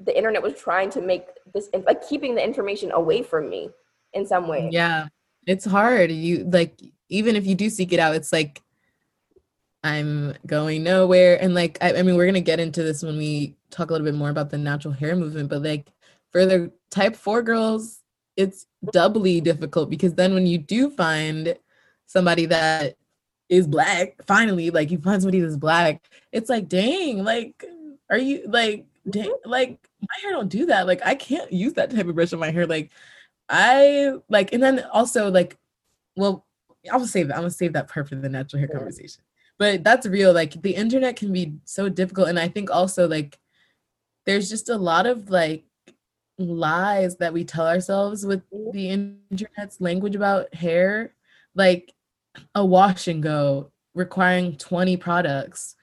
[0.00, 3.70] the internet was trying to make this like keeping the information away from me
[4.12, 4.68] in some way.
[4.70, 5.08] Yeah.
[5.46, 6.10] It's hard.
[6.10, 8.62] You like even if you do seek it out, it's like
[9.86, 11.40] I'm going nowhere.
[11.40, 14.04] And like I, I mean, we're gonna get into this when we talk a little
[14.04, 15.86] bit more about the natural hair movement, but like
[16.32, 18.02] for the type four girls,
[18.36, 21.56] it's doubly difficult because then when you do find
[22.06, 22.96] somebody that
[23.48, 27.64] is black, finally, like you find somebody that's black, it's like, dang, like,
[28.10, 29.50] are you like, dang, mm-hmm.
[29.50, 30.88] like my hair don't do that.
[30.88, 32.66] Like I can't use that type of brush on my hair.
[32.66, 32.90] Like
[33.48, 35.56] I like, and then also like,
[36.16, 36.44] well,
[36.92, 37.34] I will save that.
[37.34, 39.22] I'm gonna save that part for the natural hair conversation.
[39.58, 40.32] But that's real.
[40.32, 43.38] Like the internet can be so difficult, and I think also like
[44.26, 45.64] there's just a lot of like
[46.38, 48.70] lies that we tell ourselves with mm-hmm.
[48.72, 51.14] the internet's language about hair
[51.54, 51.94] like
[52.54, 55.76] a wash and go requiring 20 products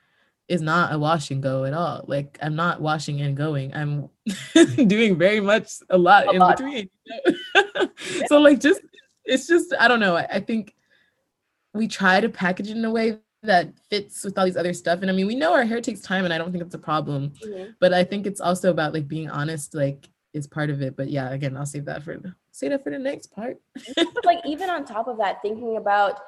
[0.47, 4.07] is not a wash and go at all like i'm not washing and going i'm
[4.87, 6.57] doing very much a lot a in lot.
[6.57, 6.89] between
[8.27, 8.81] so like just
[9.25, 10.75] it's just i don't know I, I think
[11.73, 15.01] we try to package it in a way that fits with all these other stuff
[15.01, 16.79] and i mean we know our hair takes time and i don't think it's a
[16.79, 17.31] problem
[17.79, 20.95] but i think it's also about like being honest like is part of it.
[20.95, 22.19] But yeah, again, I'll save that for
[22.51, 23.57] save that for the next part.
[24.25, 26.19] like even on top of that, thinking about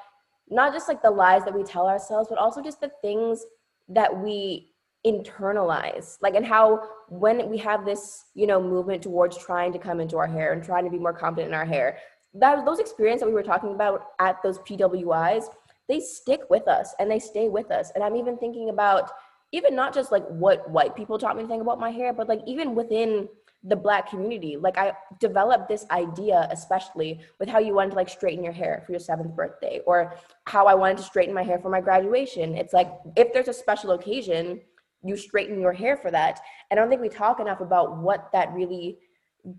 [0.50, 3.44] not just like the lies that we tell ourselves, but also just the things
[3.90, 4.72] that we
[5.06, 10.00] internalize like and how when we have this you know movement towards trying to come
[10.00, 12.00] into our hair and trying to be more confident in our hair
[12.34, 15.44] that those experiences that we were talking about at those pwis
[15.88, 17.92] they stick with us and they stay with us.
[17.96, 19.12] And i'm even thinking about
[19.52, 22.28] even not just like what white people taught me to think about my hair but
[22.28, 23.28] like even within
[23.68, 24.58] the black community.
[24.58, 28.84] Like i developed this idea especially with how you wanted to like straighten your hair
[28.86, 30.16] for your seventh birthday or
[30.46, 32.56] how i wanted to straighten my hair for my graduation.
[32.56, 34.62] It's like if there's a special occasion
[35.04, 36.42] you straighten your hair for that.
[36.70, 38.98] And i don't think we talk enough about what that really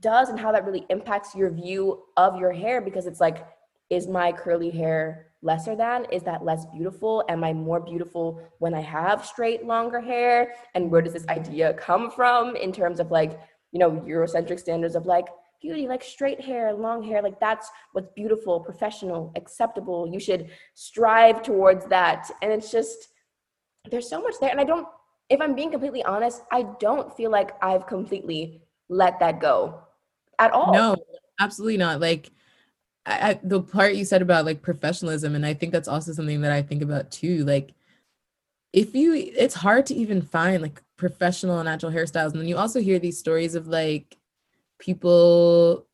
[0.01, 3.47] does and how that really impacts your view of your hair because it's like
[3.89, 7.25] is my curly hair lesser than is that less beautiful?
[7.29, 10.55] Am i more beautiful when i have straight longer hair?
[10.75, 13.41] And where does this idea come from in terms of like
[13.73, 15.29] you know eurocentric standards of like
[15.63, 17.23] beauty like straight hair long hair?
[17.23, 20.07] Like that's what's beautiful professional acceptable.
[20.13, 22.31] You should strive towards that.
[22.43, 23.09] And it's just
[23.91, 24.51] there's so much there.
[24.51, 24.89] And i don't
[25.29, 29.81] if i'm being completely honest i don't feel like i've completely let that go
[30.39, 30.73] at all.
[30.73, 30.97] No
[31.41, 32.01] absolutely not.
[32.01, 32.31] Like
[33.07, 36.53] I, the part you said about like professionalism, and I think that's also something that
[36.53, 37.45] I think about too.
[37.45, 37.73] Like,
[38.73, 42.81] if you, it's hard to even find like professional natural hairstyles, and then you also
[42.81, 44.17] hear these stories of like
[44.81, 45.87] people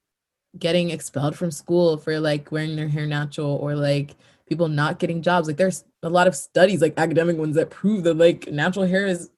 [0.59, 4.17] getting expelled from school for like wearing their hair natural, or like
[4.49, 5.47] people not getting jobs.
[5.49, 9.07] Like, there's a lot of studies, like academic ones, that prove that like natural hair
[9.07, 9.31] is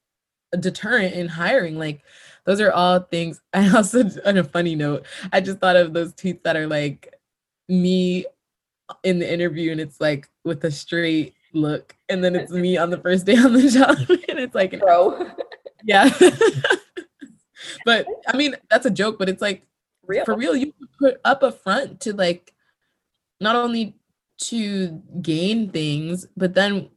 [0.52, 1.76] a deterrent in hiring.
[1.76, 2.02] Like,
[2.44, 3.40] those are all things.
[3.52, 7.12] I also, on a funny note, I just thought of those tweets that are like
[7.68, 8.26] me
[9.02, 12.90] in the interview and it's like with a straight look and then it's me on
[12.90, 13.96] the first day on the job
[14.28, 15.30] and it's like bro
[15.84, 16.10] yeah
[17.84, 19.66] but i mean that's a joke but it's like
[20.06, 20.24] real.
[20.24, 22.52] for real you put up a front to like
[23.40, 23.94] not only
[24.38, 26.88] to gain things but then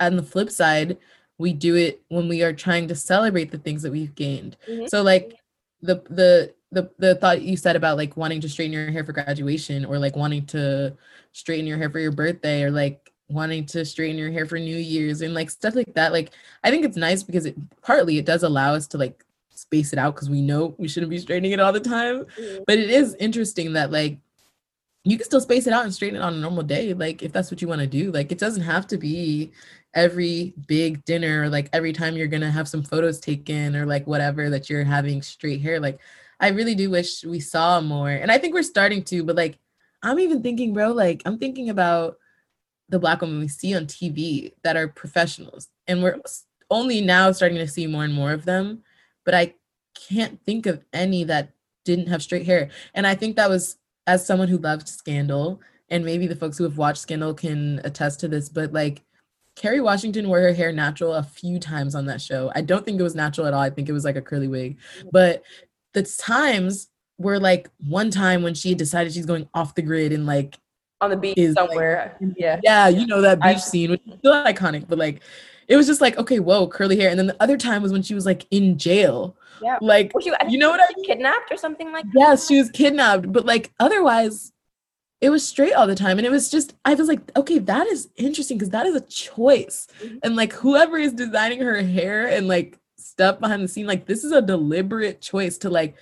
[0.00, 0.98] on the flip side
[1.38, 4.86] we do it when we are trying to celebrate the things that we've gained mm-hmm.
[4.86, 5.36] so like
[5.82, 9.12] the the the the thought you said about like wanting to straighten your hair for
[9.12, 10.96] graduation or like wanting to
[11.32, 14.76] straighten your hair for your birthday or like wanting to straighten your hair for new
[14.76, 16.30] year's and like stuff like that like
[16.64, 19.98] i think it's nice because it partly it does allow us to like space it
[19.98, 22.62] out because we know we shouldn't be straightening it all the time mm-hmm.
[22.66, 24.18] but it is interesting that like
[25.04, 27.32] you can still space it out and straighten it on a normal day like if
[27.32, 29.52] that's what you want to do like it doesn't have to be
[29.94, 34.06] every big dinner or like every time you're gonna have some photos taken or like
[34.06, 36.00] whatever that you're having straight hair like
[36.40, 38.10] I really do wish we saw more.
[38.10, 39.58] And I think we're starting to, but like
[40.02, 42.16] I'm even thinking, bro, like I'm thinking about
[42.88, 45.68] the black women we see on TV that are professionals.
[45.86, 46.20] And we're
[46.70, 48.82] only now starting to see more and more of them.
[49.24, 49.54] But I
[49.94, 51.50] can't think of any that
[51.84, 52.70] didn't have straight hair.
[52.94, 53.76] And I think that was
[54.06, 58.20] as someone who loved Scandal, and maybe the folks who have watched Scandal can attest
[58.20, 59.02] to this, but like
[59.56, 62.50] Kerry Washington wore her hair natural a few times on that show.
[62.54, 63.60] I don't think it was natural at all.
[63.60, 64.78] I think it was like a curly wig.
[65.12, 65.42] But
[65.94, 66.88] the times
[67.18, 70.58] were like one time when she decided she's going off the grid and like
[71.00, 72.16] on the beach somewhere.
[72.20, 72.60] Like, yeah.
[72.62, 75.20] Yeah, you know that beach I, scene, which is still iconic, but like
[75.68, 77.10] it was just like, okay, whoa, curly hair.
[77.10, 79.36] And then the other time was when she was like in jail.
[79.62, 79.78] Yeah.
[79.80, 81.04] Like she, you know what I mean?
[81.04, 82.14] Kidnapped or something like that?
[82.14, 83.30] Yes, she was kidnapped.
[83.30, 84.52] But like otherwise,
[85.20, 86.18] it was straight all the time.
[86.18, 89.00] And it was just, I was like, okay, that is interesting because that is a
[89.02, 89.86] choice.
[90.02, 90.18] Mm-hmm.
[90.22, 92.78] And like whoever is designing her hair and like
[93.10, 93.86] stuff behind the scene.
[93.86, 95.96] Like this is a deliberate choice to like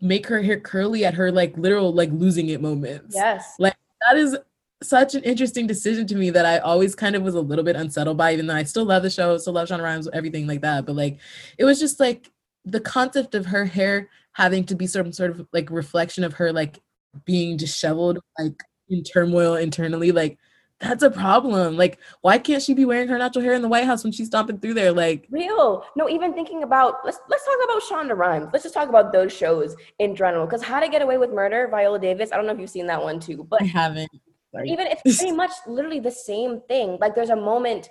[0.00, 3.14] make her hair curly at her like literal like losing it moments.
[3.14, 3.54] Yes.
[3.58, 3.76] Like
[4.06, 4.36] that is
[4.82, 7.74] such an interesting decision to me that I always kind of was a little bit
[7.74, 10.60] unsettled by, even though I still love the show, still love Shonda Rhimes, everything like
[10.60, 10.86] that.
[10.86, 11.18] But like
[11.58, 12.30] it was just like
[12.64, 16.52] the concept of her hair having to be some sort of like reflection of her
[16.52, 16.78] like
[17.24, 18.54] being disheveled, like
[18.88, 20.38] in turmoil internally, like
[20.80, 21.76] that's a problem.
[21.76, 24.28] Like, why can't she be wearing her natural hair in the White House when she's
[24.28, 24.92] stomping through there?
[24.92, 25.84] Like, real.
[25.96, 28.50] No, even thinking about let's let's talk about Shonda Rhimes.
[28.52, 30.46] Let's just talk about those shows in general.
[30.46, 32.30] Because How to Get Away with Murder, Viola Davis.
[32.32, 34.10] I don't know if you've seen that one too, but I haven't.
[34.52, 34.70] Sorry.
[34.70, 36.96] Even it's pretty much literally the same thing.
[37.00, 37.90] Like, there's a moment.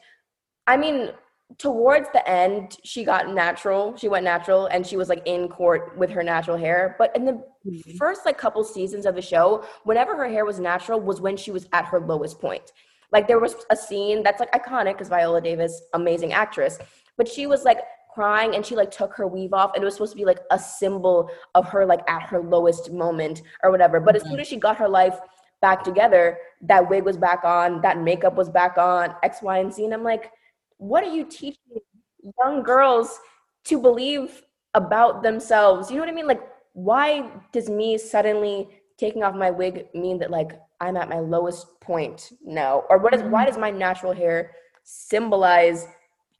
[0.65, 1.11] I mean,
[1.57, 5.97] towards the end she got natural she went natural and she was like in court
[5.97, 7.31] with her natural hair but in the
[7.65, 7.97] mm-hmm.
[7.97, 11.49] first like couple seasons of the show whenever her hair was natural was when she
[11.49, 12.73] was at her lowest point
[13.13, 16.79] like there was a scene that's like iconic because viola davis amazing actress
[17.15, 17.79] but she was like
[18.13, 20.39] crying and she like took her weave off and it was supposed to be like
[20.51, 24.25] a symbol of her like at her lowest moment or whatever but mm-hmm.
[24.25, 25.17] as soon as she got her life
[25.61, 29.73] back together that wig was back on that makeup was back on x y and
[29.73, 30.31] z and i'm like
[30.77, 31.79] what are you teaching
[32.43, 33.19] young girls
[33.65, 35.89] to believe about themselves?
[35.89, 36.27] You know what I mean?
[36.27, 36.41] Like,
[36.73, 41.79] why does me suddenly taking off my wig mean that like I'm at my lowest
[41.81, 42.83] point now?
[42.89, 43.51] Or what is why mm-hmm.
[43.51, 44.51] does my natural hair
[44.83, 45.87] symbolize,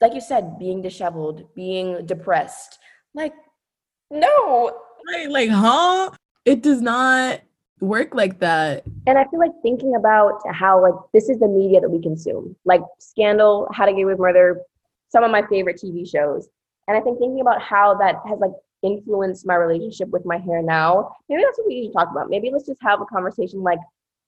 [0.00, 2.78] like you said, being disheveled, being depressed?
[3.14, 3.34] Like,
[4.10, 4.78] no.
[5.08, 6.10] Right, like, huh?
[6.44, 7.40] It does not
[7.80, 8.84] work like that.
[9.06, 12.56] And I feel like thinking about how like this is the media that we consume,
[12.64, 14.60] like Scandal, How to Get Away with Murder,
[15.08, 16.48] some of my favorite TV shows.
[16.86, 18.52] And I think thinking about how that has like
[18.82, 22.30] influenced my relationship with my hair now, maybe that's what we need to talk about.
[22.30, 23.80] Maybe let's just have a conversation like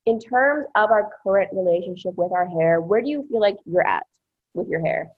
[0.07, 3.87] in terms of our current relationship with our hair, where do you feel like you're
[3.87, 4.05] at
[4.55, 5.11] with your hair?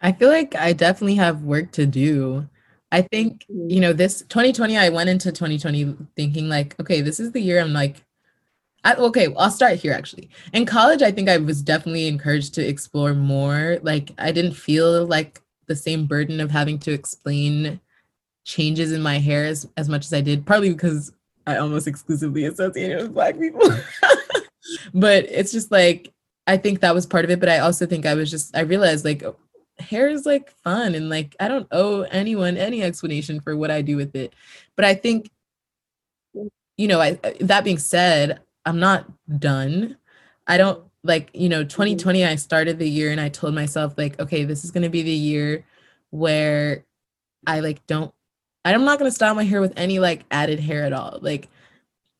[0.00, 2.48] I feel like I definitely have work to do.
[2.90, 3.70] I think, mm-hmm.
[3.70, 7.60] you know, this 2020, I went into 2020 thinking like, okay, this is the year
[7.60, 8.04] I'm like,
[8.84, 10.30] I, okay, I'll start here actually.
[10.52, 13.78] In college, I think I was definitely encouraged to explore more.
[13.82, 17.80] Like, I didn't feel like the same burden of having to explain
[18.44, 21.12] changes in my hair as, as much as I did, partly because
[21.46, 23.68] I almost exclusively associated with Black people.
[24.94, 26.12] but it's just like,
[26.46, 27.40] I think that was part of it.
[27.40, 29.22] But I also think I was just, I realized like,
[29.80, 33.82] hair is like fun and like I don't owe anyone any explanation for what I
[33.82, 34.34] do with it.
[34.76, 35.30] But I think
[36.76, 39.06] you know, I uh, that being said, I'm not
[39.38, 39.96] done.
[40.46, 41.68] I don't like, you know, mm-hmm.
[41.68, 44.88] 2020 I started the year and I told myself like, okay, this is going to
[44.88, 45.64] be the year
[46.10, 46.84] where
[47.46, 48.12] I like don't
[48.64, 51.18] I'm not going to style my hair with any like added hair at all.
[51.20, 51.48] Like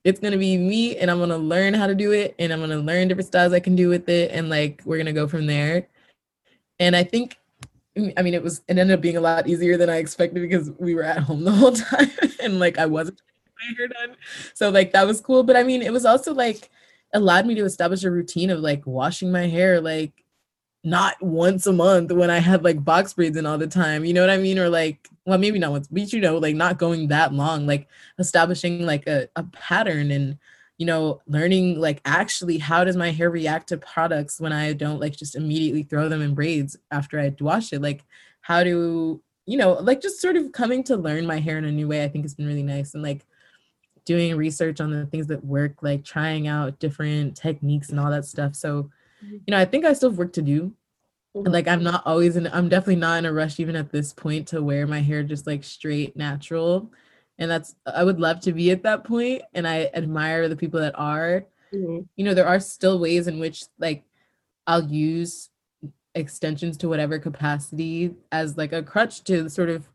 [0.04, 2.52] it's going to be me and I'm going to learn how to do it and
[2.52, 5.06] I'm going to learn different styles I can do with it and like we're going
[5.06, 5.86] to go from there.
[6.78, 7.38] And I think
[8.16, 10.70] I mean, it was it ended up being a lot easier than I expected because
[10.78, 12.10] we were at home the whole time
[12.42, 13.20] and like I wasn't
[13.56, 14.16] my hair done.
[14.54, 15.42] So like that was cool.
[15.42, 16.70] But I mean, it was also like
[17.12, 20.24] allowed me to establish a routine of like washing my hair like
[20.84, 24.04] not once a month when I had like box braids in all the time.
[24.04, 24.58] You know what I mean?
[24.58, 27.88] Or like, well, maybe not once, but you know, like not going that long, like
[28.18, 30.38] establishing like a, a pattern and
[30.78, 35.00] you know, learning like actually how does my hair react to products when I don't
[35.00, 37.82] like just immediately throw them in braids after I wash it?
[37.82, 38.04] Like,
[38.40, 41.72] how do you know, like just sort of coming to learn my hair in a
[41.72, 42.94] new way, I think has been really nice.
[42.94, 43.26] And like
[44.04, 48.26] doing research on the things that work, like trying out different techniques and all that
[48.26, 48.54] stuff.
[48.54, 48.90] So,
[49.24, 49.36] mm-hmm.
[49.46, 50.72] you know, I think I still have work to do.
[51.34, 54.12] And like I'm not always in I'm definitely not in a rush even at this
[54.12, 56.90] point to wear my hair just like straight natural
[57.38, 60.80] and that's i would love to be at that point and i admire the people
[60.80, 61.44] that are.
[61.72, 62.00] Mm-hmm.
[62.16, 64.02] you know there are still ways in which like
[64.66, 65.50] i'll use
[66.14, 69.88] extensions to whatever capacity as like a crutch to sort of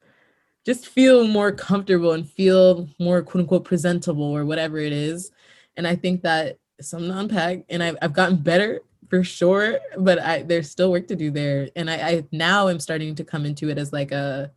[0.65, 5.31] just feel more comfortable and feel more quote unquote presentable or whatever it is.
[5.77, 10.41] And i think that some non-pack and I've, I've gotten better for sure but i
[10.41, 11.69] there's still work to do there.
[11.75, 14.51] And I, I now am starting to come into it as like a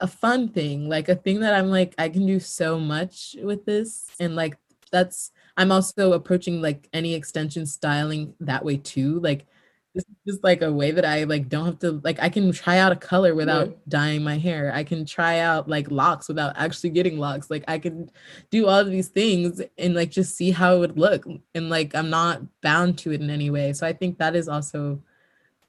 [0.00, 3.64] a fun thing, like a thing that I'm like, I can do so much with
[3.64, 4.10] this.
[4.18, 4.56] And like,
[4.90, 9.20] that's, I'm also approaching like any extension styling that way too.
[9.20, 9.46] Like,
[9.94, 12.52] this is just like a way that I like don't have to like I can
[12.52, 13.74] try out a color without yeah.
[13.88, 14.72] dyeing my hair.
[14.72, 17.50] I can try out like locks without actually getting locks.
[17.50, 18.10] Like I can
[18.50, 21.26] do all of these things and like just see how it would look.
[21.54, 23.72] And like I'm not bound to it in any way.
[23.72, 25.02] So I think that is also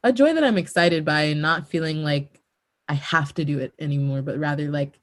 [0.03, 2.40] a joy that I'm excited by and not feeling like
[2.91, 4.99] I have to do it anymore, but rather like,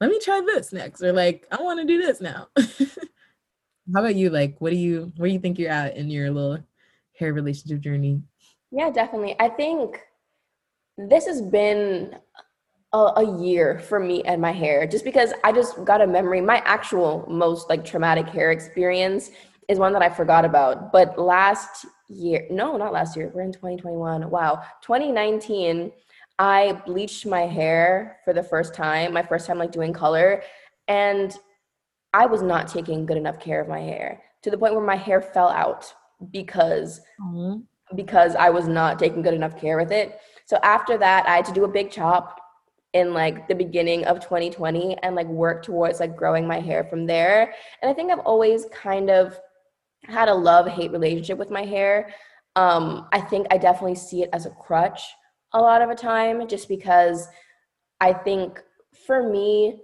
[0.00, 2.48] let me try this next, or like, I want to do this now.
[2.56, 4.30] How about you?
[4.30, 6.64] Like, what do you, where do you think you're at in your little
[7.12, 8.22] hair relationship journey?
[8.70, 9.36] Yeah, definitely.
[9.38, 10.00] I think
[10.96, 12.16] this has been
[12.94, 16.40] a, a, year for me and my hair just because I just got a memory.
[16.40, 19.30] My actual most like traumatic hair experience
[19.68, 20.90] is one that I forgot about.
[20.90, 24.30] But last year, no, not last year, we're in 2021.
[24.30, 24.62] Wow.
[24.80, 25.92] 2019,
[26.40, 30.42] I bleached my hair for the first time, my first time like doing color,
[30.88, 31.36] and
[32.14, 34.96] I was not taking good enough care of my hair to the point where my
[34.96, 35.92] hair fell out
[36.32, 37.60] because mm-hmm.
[37.94, 40.18] because I was not taking good enough care with it.
[40.46, 42.40] So after that, I had to do a big chop
[42.94, 47.06] in like the beginning of 2020 and like work towards like growing my hair from
[47.06, 47.52] there.
[47.82, 49.38] And I think I've always kind of
[50.04, 52.14] had a love hate relationship with my hair.
[52.56, 55.02] Um, I think I definitely see it as a crutch
[55.52, 57.28] a lot of a time just because
[58.00, 58.62] I think
[59.06, 59.82] for me,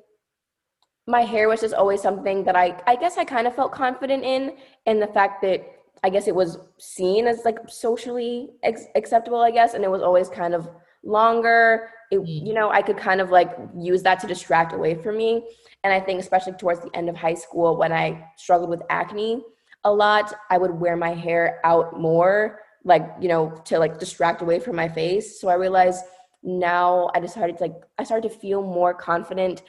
[1.06, 4.24] my hair was just always something that I, I guess I kind of felt confident
[4.24, 4.56] in,
[4.86, 5.64] in the fact that
[6.02, 10.02] I guess it was seen as like socially ex- acceptable, I guess, and it was
[10.02, 10.68] always kind of
[11.04, 11.90] longer.
[12.10, 12.46] It, mm.
[12.46, 15.48] you know, I could kind of like use that to distract away from me.
[15.84, 19.42] And I think, especially towards the end of high school, when I struggled with acne
[19.84, 24.40] a lot, I would wear my hair out more like you know to like distract
[24.40, 25.40] away from my face.
[25.40, 26.04] So i realized
[26.42, 29.62] now i decided to like i started to feel more confident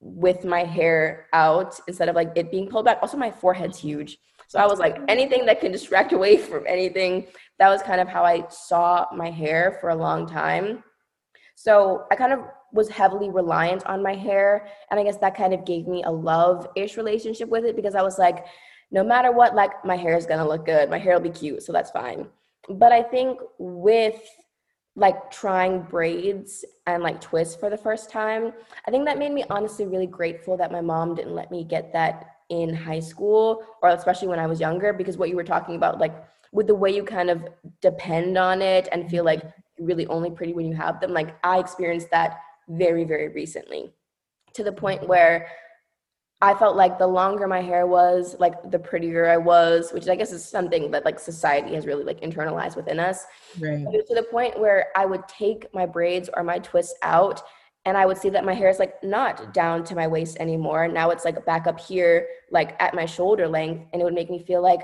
[0.00, 2.98] with my hair out instead of like it being pulled back.
[3.02, 4.18] Also my forehead's huge.
[4.46, 5.06] So i was like mm-hmm.
[5.08, 7.26] anything that can distract away from anything
[7.58, 10.84] that was kind of how i saw my hair for a long time.
[11.54, 12.40] So i kind of
[12.70, 16.10] was heavily reliant on my hair and i guess that kind of gave me a
[16.10, 18.44] love-ish relationship with it because i was like
[18.90, 20.90] no matter what like my hair is gonna look good.
[20.90, 22.28] My hair will be cute so that's fine
[22.68, 24.20] but I think with
[24.96, 28.52] like trying braids and like twists for the first time,
[28.86, 31.92] I think that made me honestly really grateful that my mom didn't let me get
[31.92, 35.76] that in high school or especially when I was younger because what you were talking
[35.76, 36.14] about like
[36.50, 37.46] with the way you kind of
[37.82, 39.42] depend on it and feel like
[39.78, 43.92] really only pretty when you have them like I experienced that very very recently
[44.54, 45.48] to the point where
[46.40, 50.14] I felt like the longer my hair was, like the prettier I was, which I
[50.14, 53.24] guess is something that like society has really like internalized within us.
[53.58, 53.84] Right.
[53.84, 57.42] To the point where I would take my braids or my twists out
[57.86, 60.86] and I would see that my hair is like not down to my waist anymore.
[60.86, 63.88] Now it's like back up here, like at my shoulder length.
[63.92, 64.82] And it would make me feel like,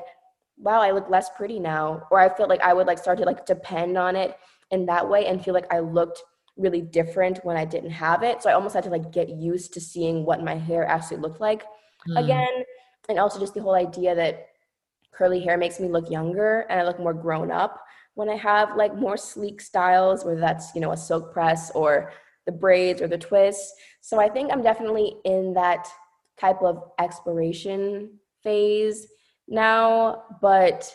[0.56, 2.08] wow, I look less pretty now.
[2.10, 4.36] Or I felt like I would like start to like depend on it
[4.72, 6.20] in that way and feel like I looked
[6.56, 8.42] really different when I didn't have it.
[8.42, 11.40] So I almost had to like get used to seeing what my hair actually looked
[11.40, 11.64] like
[12.08, 12.22] mm.
[12.22, 12.64] again.
[13.08, 14.48] And also just the whole idea that
[15.12, 17.80] curly hair makes me look younger and I look more grown up
[18.14, 22.12] when I have like more sleek styles, whether that's, you know, a silk press or
[22.46, 23.72] the braids or the twists.
[24.00, 25.88] So I think I'm definitely in that
[26.38, 29.06] type of exploration phase
[29.48, 30.94] now, but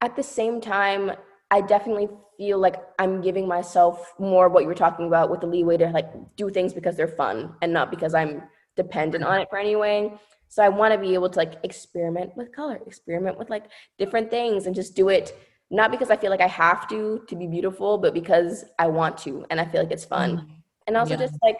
[0.00, 1.12] at the same time,
[1.50, 2.08] I definitely
[2.40, 5.90] feel like I'm giving myself more what you were talking about with the leeway to
[5.90, 8.44] like do things because they're fun and not because I'm
[8.76, 10.14] dependent on it for any way.
[10.48, 13.64] So I want to be able to like experiment with color, experiment with like
[13.98, 15.38] different things and just do it
[15.70, 19.18] not because I feel like I have to to be beautiful, but because I want
[19.18, 20.30] to and I feel like it's fun.
[20.30, 20.46] Mm.
[20.86, 21.26] And also yeah.
[21.26, 21.58] just like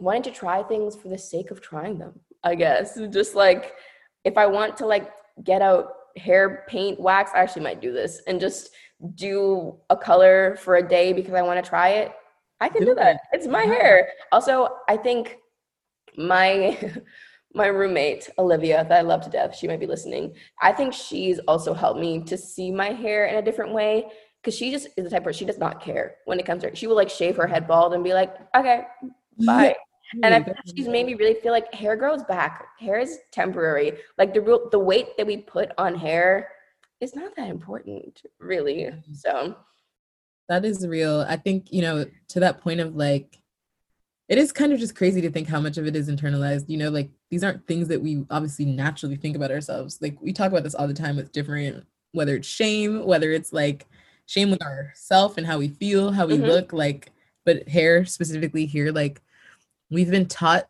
[0.00, 2.98] wanting to try things for the sake of trying them, I guess.
[3.10, 3.74] Just like
[4.24, 5.12] if I want to like
[5.44, 8.70] get out hair paint wax, I actually might do this and just
[9.14, 12.12] do a color for a day because I want to try it.
[12.60, 13.20] I can do, do that.
[13.32, 13.74] It's my yeah.
[13.74, 14.08] hair.
[14.32, 15.36] Also, I think
[16.16, 16.78] my
[17.54, 20.34] my roommate Olivia that I love to death, she might be listening.
[20.60, 24.06] I think she's also helped me to see my hair in a different way
[24.42, 26.70] because she just is the type where she does not care when it comes to
[26.70, 26.76] her.
[26.76, 28.82] She will like shave her head bald and be like, okay,
[29.44, 29.74] bye.
[30.22, 32.66] and I she's made me really feel like hair grows back.
[32.78, 33.92] Hair is temporary.
[34.16, 36.48] Like the real the weight that we put on hair
[37.00, 38.92] is not that important, really.
[39.14, 39.56] So
[40.48, 41.24] that is real.
[41.28, 43.38] I think, you know, to that point of like
[44.28, 46.68] it is kind of just crazy to think how much of it is internalized.
[46.68, 49.98] You know, like these aren't things that we obviously naturally think about ourselves.
[50.02, 53.52] Like we talk about this all the time with different, whether it's shame, whether it's
[53.52, 53.86] like
[54.26, 56.44] shame with ourself and how we feel, how we mm-hmm.
[56.44, 57.10] look, like,
[57.46, 59.22] but hair specifically here, like
[59.90, 60.68] we've been taught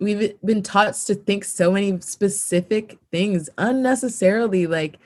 [0.00, 4.98] we've been taught to think so many specific things unnecessarily like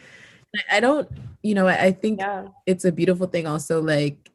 [0.70, 1.08] i don't
[1.42, 2.46] you know i, think yeah.
[2.66, 4.32] it's a beautiful thing also like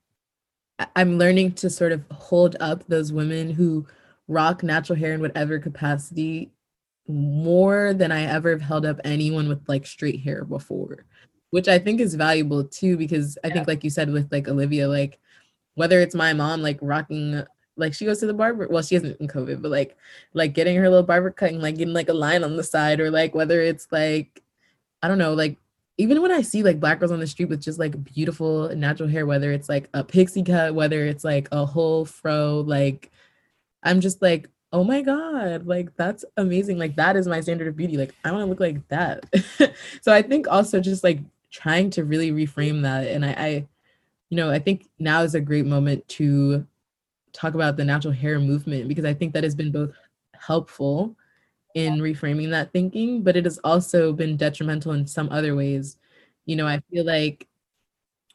[0.95, 3.87] I'm learning to sort of hold up those women who
[4.27, 6.51] rock natural hair in whatever capacity
[7.07, 11.05] more than I ever have held up anyone with like straight hair before,
[11.51, 13.53] which I think is valuable too, because I yeah.
[13.55, 15.19] think, like you said, with like Olivia, like
[15.75, 17.43] whether it's my mom like rocking
[17.77, 19.95] like she goes to the barber well she isn't in covid but like
[20.33, 22.99] like getting her little barber cut and like getting like a line on the side
[22.99, 24.41] or like whether it's like
[25.01, 25.57] i don't know like
[25.97, 29.09] even when I see like black girls on the street with just like beautiful natural
[29.09, 33.11] hair, whether it's like a pixie cut, whether it's like a whole fro, like
[33.83, 36.77] I'm just like, oh my God, like that's amazing.
[36.77, 37.97] Like that is my standard of beauty.
[37.97, 39.25] Like I want to look like that.
[40.01, 41.19] so I think also just like
[41.49, 43.07] trying to really reframe that.
[43.07, 43.67] And I, I,
[44.29, 46.67] you know, I think now is a great moment to
[47.37, 49.91] talk about the natural hair movement because I think that has been both
[50.33, 51.15] helpful
[51.75, 55.97] in reframing that thinking, but it has also been detrimental in some other ways.
[56.45, 57.47] You know, I feel like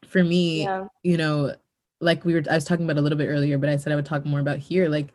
[0.07, 0.85] for me, yeah.
[1.03, 1.53] you know,
[1.99, 3.95] like we were I was talking about a little bit earlier, but I said I
[3.97, 5.13] would talk more about here like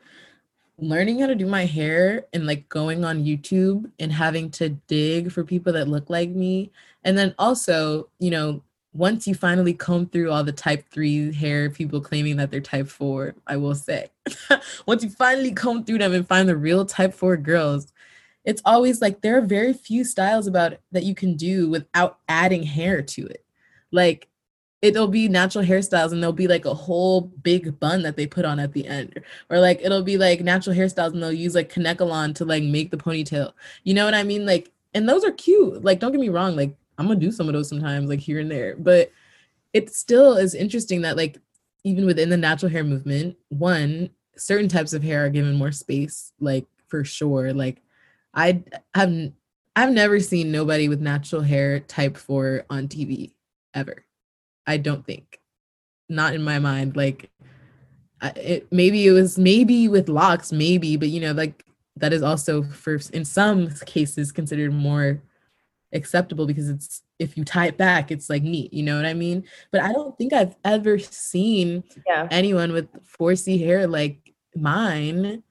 [0.78, 5.32] learning how to do my hair and like going on YouTube and having to dig
[5.32, 6.70] for people that look like me.
[7.04, 8.62] And then also, you know,
[8.98, 12.88] once you finally comb through all the type 3 hair people claiming that they're type
[12.88, 14.10] 4, I will say.
[14.86, 17.92] once you finally comb through them and find the real type 4 girls,
[18.44, 22.64] it's always like there are very few styles about that you can do without adding
[22.64, 23.44] hair to it.
[23.92, 24.28] Like
[24.82, 28.44] it'll be natural hairstyles and there'll be like a whole big bun that they put
[28.44, 31.72] on at the end or like it'll be like natural hairstyles and they'll use like
[31.72, 35.32] Kanekalon to like make the ponytail you know what i mean like and those are
[35.32, 38.20] cute like don't get me wrong like i'm gonna do some of those sometimes like
[38.20, 39.10] here and there but
[39.72, 41.38] it still is interesting that like
[41.84, 46.32] even within the natural hair movement one certain types of hair are given more space
[46.40, 47.82] like for sure like
[48.34, 48.62] I
[48.94, 49.32] have
[49.74, 53.32] I've never seen nobody with natural hair type four on TV
[53.74, 54.04] ever.
[54.66, 55.40] I don't think.
[56.08, 56.96] Not in my mind.
[56.96, 57.30] Like
[58.36, 61.64] it maybe it was maybe with locks, maybe, but you know, like
[61.96, 65.20] that is also for in some cases considered more
[65.92, 69.14] acceptable because it's if you tie it back, it's like neat, you know what I
[69.14, 69.44] mean?
[69.72, 72.28] But I don't think I've ever seen yeah.
[72.30, 75.42] anyone with 4C hair like mine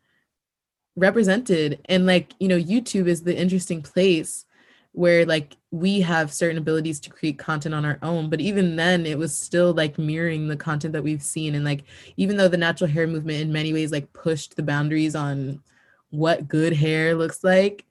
[0.97, 4.45] represented and like you know youtube is the interesting place
[4.93, 9.05] where like we have certain abilities to create content on our own but even then
[9.05, 11.83] it was still like mirroring the content that we've seen and like
[12.17, 15.61] even though the natural hair movement in many ways like pushed the boundaries on
[16.09, 17.85] what good hair looks like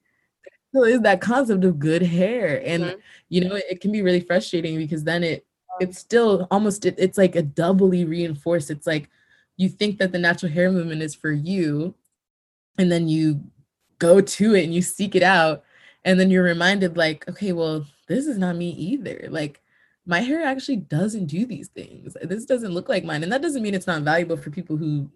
[0.76, 2.98] still is that concept of good hair and mm-hmm.
[3.28, 5.46] you know it, can be really frustrating because then it
[5.80, 9.08] it's still almost it, it's like a doubly reinforced it's like
[9.56, 11.94] you think that the natural hair movement is for you
[12.78, 13.40] and then you
[13.98, 15.64] go to it and you seek it out
[16.04, 19.26] and then you're reminded like okay well this is not me either.
[19.30, 19.60] Like
[20.06, 22.16] my hair actually doesn't do these things.
[22.22, 23.22] This doesn't look like mine.
[23.22, 25.10] And that doesn't mean it's not valuable for people who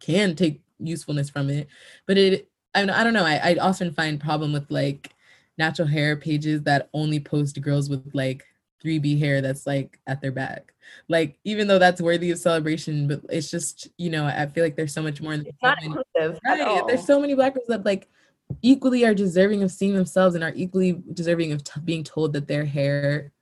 [0.00, 1.68] can take usefulness from it
[2.06, 5.14] but it i, I don't know I, I often find problem with like
[5.58, 8.44] natural hair pages that only post girls with like
[8.82, 10.72] 3B hair that's like at their back.
[11.08, 14.76] Like even though that's worthy of celebration, but it's just you know I feel like
[14.76, 15.34] there's so much more.
[15.34, 16.40] It's not inclusive.
[16.44, 16.82] Right.
[16.86, 18.08] There's so many black girls that like
[18.62, 22.48] equally are deserving of seeing themselves and are equally deserving of t- being told that
[22.48, 23.32] their hair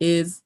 [0.00, 0.41] is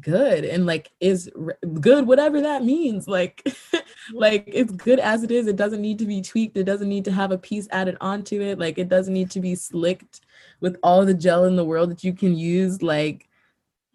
[0.00, 3.42] good and like is r- good whatever that means like
[4.12, 7.04] like it's good as it is it doesn't need to be tweaked it doesn't need
[7.04, 10.20] to have a piece added onto it like it doesn't need to be slicked
[10.60, 13.28] with all the gel in the world that you can use like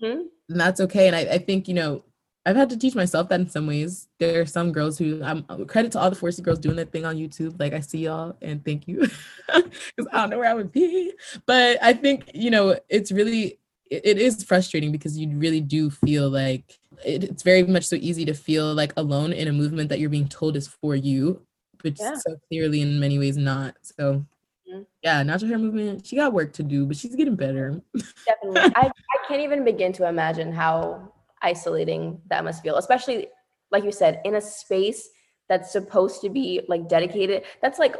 [0.01, 0.22] mm-hmm.
[0.49, 2.04] and that's okay and I, I think you know
[2.45, 4.10] I've had to teach myself that in some ways.
[4.20, 7.06] There are some girls who I'm credit to all the 4C girls doing that thing
[7.06, 7.58] on YouTube.
[7.58, 9.08] Like I see y'all and thank you.
[9.49, 11.14] Cause I don't know where I would be.
[11.45, 13.60] But I think, you know, it's really
[14.04, 18.26] it, is frustrating because you really do feel like it, it's very much so easy
[18.26, 21.41] to feel like alone in a movement that you're being told is for you,
[21.82, 22.16] but yeah.
[22.16, 23.76] so clearly in many ways not.
[23.82, 24.26] So
[24.70, 24.82] mm-hmm.
[25.02, 27.82] yeah, natural hair movement, she got work to do, but she's getting better.
[28.26, 28.62] Definitely.
[28.76, 33.28] I, I can't even begin to imagine how isolating that must feel, especially
[33.72, 35.10] like you said, in a space
[35.50, 37.44] that's supposed to be like dedicated.
[37.62, 37.98] That's like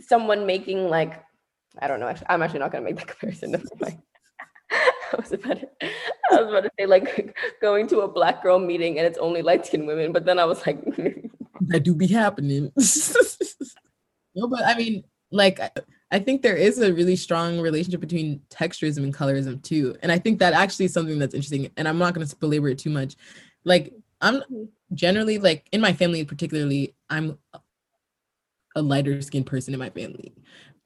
[0.00, 1.22] someone making like
[1.80, 2.12] I don't know.
[2.28, 3.62] I'm actually not gonna make that comparison.
[5.12, 5.68] I was about to,
[6.30, 9.42] I was about to say like going to a black girl meeting and it's only
[9.42, 10.82] light skinned women, but then I was like,
[11.62, 12.72] that do be happening.
[14.34, 15.60] no, but I mean, like
[16.10, 19.94] I think there is a really strong relationship between texturism and colorism too.
[20.02, 21.70] And I think that actually is something that's interesting.
[21.76, 23.16] And I'm not going to belabor it too much.
[23.64, 24.42] Like, I'm
[24.94, 27.38] generally, like, in my family, particularly, I'm
[28.74, 30.34] a lighter skinned person in my family.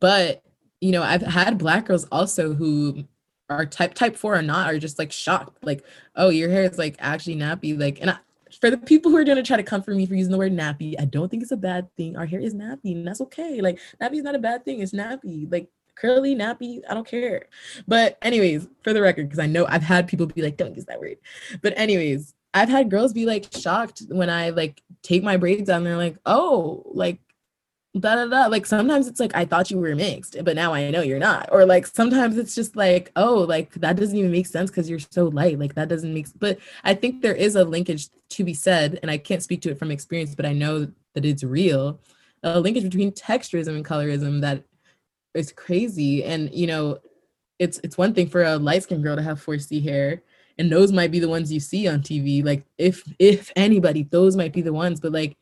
[0.00, 0.42] But,
[0.80, 3.04] you know, I've had black girls also who
[3.52, 5.84] are type type four or not are just like shocked like
[6.16, 8.18] oh your hair is like actually nappy like and I,
[8.60, 10.52] for the people who are going to try to comfort me for using the word
[10.52, 12.16] nappy, I don't think it's a bad thing.
[12.16, 13.60] Our hair is nappy, and that's okay.
[13.60, 14.80] Like nappy is not a bad thing.
[14.80, 15.50] It's nappy.
[15.50, 17.46] Like curly, nappy, I don't care.
[17.86, 20.86] But anyways, for the record, because I know I've had people be like, don't use
[20.86, 21.16] that word.
[21.62, 25.84] But anyways, I've had girls be like shocked when I like take my braids down.
[25.84, 27.20] They're like, oh, like
[27.98, 28.46] da da da.
[28.46, 31.48] Like sometimes it's like I thought you were mixed, but now I know you're not.
[31.52, 34.98] Or like sometimes it's just like, oh, like that doesn't even make sense because you're
[34.98, 35.58] so light.
[35.58, 36.28] Like that doesn't make.
[36.38, 39.70] But I think there is a linkage to be said, and I can't speak to
[39.70, 42.00] it from experience, but I know that it's real.
[42.42, 44.64] A linkage between texturism and colorism that
[45.34, 46.24] is crazy.
[46.24, 46.98] And you know,
[47.58, 50.22] it's it's one thing for a light skinned girl to have 4C hair.
[50.58, 52.44] And those might be the ones you see on TV.
[52.44, 54.98] Like if if anybody, those might be the ones.
[55.00, 55.36] But like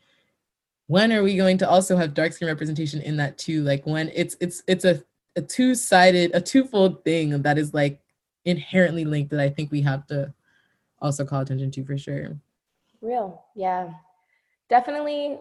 [0.91, 3.63] when are we going to also have dark skin representation in that too?
[3.63, 5.01] Like when it's it's it's a,
[5.37, 8.01] a two-sided a twofold thing that is like
[8.45, 10.35] inherently linked that i think we have to
[11.01, 12.37] also call attention to for sure.
[13.01, 13.91] Real yeah.
[14.69, 15.39] Definitely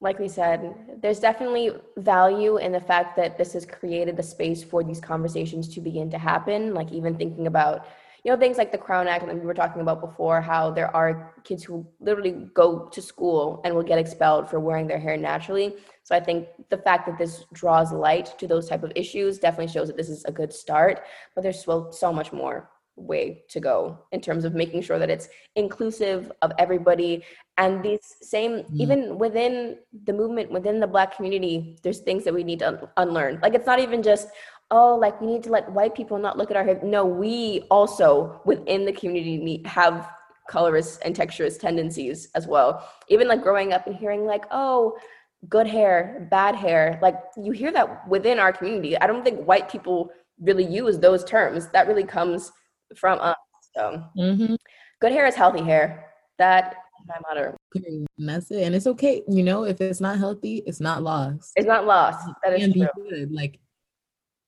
[0.00, 4.64] like we said there's definitely value in the fact that this has created a space
[4.64, 7.86] for these conversations to begin to happen like even thinking about
[8.24, 10.94] you know things like the crown act and we were talking about before how there
[10.94, 15.16] are kids who literally go to school and will get expelled for wearing their hair
[15.16, 15.74] naturally.
[16.02, 19.72] So i think the fact that this draws light to those type of issues definitely
[19.72, 21.02] shows that this is a good start
[21.34, 25.10] but there's still so much more way to go in terms of making sure that
[25.10, 27.24] it's inclusive of everybody.
[27.56, 28.66] And these same mm.
[28.74, 33.40] even within the movement within the black community there's things that we need to unlearn.
[33.42, 34.28] Like it's not even just
[34.70, 36.80] oh, like we need to let white people not look at our hair.
[36.82, 40.08] No, we also within the community have
[40.48, 42.88] colorist and texturist tendencies as well.
[43.08, 44.98] Even like growing up and hearing like, oh,
[45.48, 46.98] good hair, bad hair.
[47.02, 48.98] Like you hear that within our community.
[48.98, 50.10] I don't think white people
[50.40, 51.68] really use those terms.
[51.68, 52.52] That really comes
[52.96, 53.36] from us.
[53.74, 54.54] So mm-hmm.
[55.00, 56.06] good hair is healthy hair.
[56.38, 57.56] That my motto.
[57.74, 58.62] And that's it.
[58.62, 59.22] And it's okay.
[59.28, 61.52] You know, if it's not healthy, it's not lost.
[61.56, 62.28] It's not lost.
[62.44, 62.88] That is true.
[63.08, 63.32] Good.
[63.32, 63.60] Like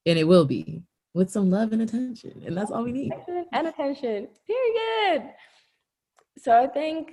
[0.07, 0.83] and it will be
[1.15, 2.43] with some love and attention.
[2.47, 3.13] And that's all we need.
[3.53, 4.29] And attention.
[4.47, 5.31] Period.
[6.39, 7.13] So I think,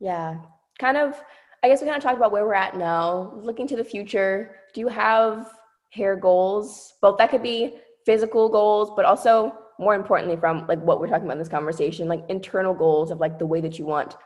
[0.00, 0.38] yeah,
[0.78, 1.20] kind of,
[1.62, 3.32] I guess we kind of talked about where we're at now.
[3.36, 5.48] Looking to the future, do you have
[5.90, 6.94] hair goals?
[7.00, 11.24] Both that could be physical goals, but also more importantly, from like what we're talking
[11.24, 14.16] about in this conversation, like internal goals of like the way that you want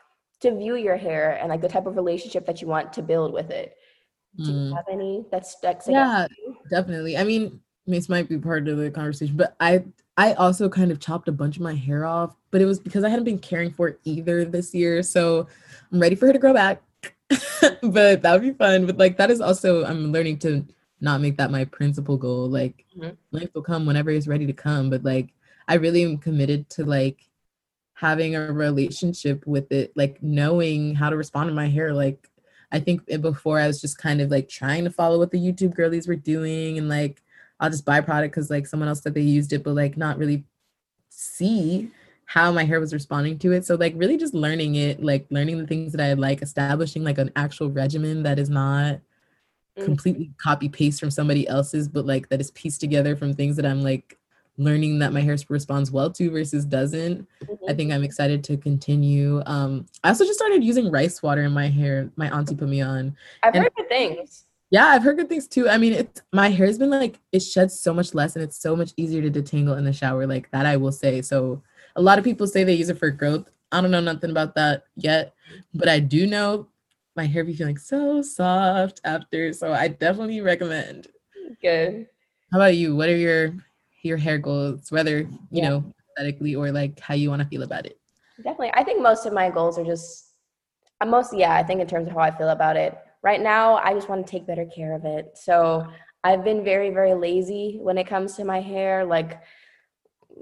[0.41, 3.33] to view your hair and like the type of relationship that you want to build
[3.33, 3.75] with it.
[4.37, 4.77] Do you mm.
[4.77, 6.29] have any that's that's yeah,
[6.71, 7.17] definitely.
[7.17, 7.61] I mean,
[7.91, 9.85] this might be part of the conversation, but I
[10.17, 13.05] I also kind of chopped a bunch of my hair off, but it was because
[13.05, 15.03] I hadn't been caring for it either this year.
[15.03, 15.47] So
[15.91, 16.83] I'm ready for her to grow back.
[17.83, 18.87] but that would be fun.
[18.87, 20.67] But like that is also I'm learning to
[21.01, 22.49] not make that my principal goal.
[22.49, 23.15] Like mm-hmm.
[23.31, 24.91] life will come whenever it's ready to come.
[24.91, 25.33] But like
[25.69, 27.27] I really am committed to like
[27.95, 31.93] having a relationship with it, like knowing how to respond to my hair.
[31.93, 32.29] Like
[32.73, 35.75] I think before I was just kind of like trying to follow what the YouTube
[35.75, 37.23] girlies were doing and like
[37.61, 40.19] I'll just buy product because like someone else said they used it, but like not
[40.19, 40.45] really
[41.11, 41.91] see
[42.25, 43.67] how my hair was responding to it.
[43.67, 47.19] So like really just learning it, like learning the things that I like, establishing like
[47.19, 49.01] an actual regimen that is not
[49.79, 49.85] mm.
[49.85, 53.67] completely copy paste from somebody else's, but like that is pieced together from things that
[53.67, 54.17] I'm like
[54.59, 57.27] learning that my hair responds well to versus doesn't.
[57.43, 57.65] Mm-hmm.
[57.69, 59.43] I think I'm excited to continue.
[59.47, 62.11] Um, I also just started using rice water in my hair.
[62.17, 63.17] My auntie put me on.
[63.43, 64.45] I've and heard good things.
[64.71, 65.69] Yeah, I've heard good things too.
[65.69, 68.77] I mean, it's my hair's been like it sheds so much less and it's so
[68.77, 70.27] much easier to detangle in the shower.
[70.27, 71.23] Like that, I will say.
[71.23, 71.63] So
[71.97, 73.51] a lot of people say they use it for growth.
[73.73, 75.35] I don't know nothing about that yet,
[75.75, 76.69] but I do know
[77.17, 79.53] my hair be feeling so soft after.
[79.53, 81.09] So I definitely recommend.
[81.61, 82.07] Good.
[82.53, 82.95] How about you?
[82.95, 83.55] What are your
[84.03, 85.69] your hair goals, whether you yeah.
[85.69, 87.99] know aesthetically or like how you want to feel about it?
[88.37, 88.73] Definitely.
[88.75, 90.35] I think most of my goals are just
[91.01, 92.97] I'm most yeah, I think in terms of how I feel about it.
[93.23, 95.37] Right now, I just want to take better care of it.
[95.37, 95.87] So
[96.25, 99.05] I've been very, very lazy when it comes to my hair.
[99.05, 99.41] Like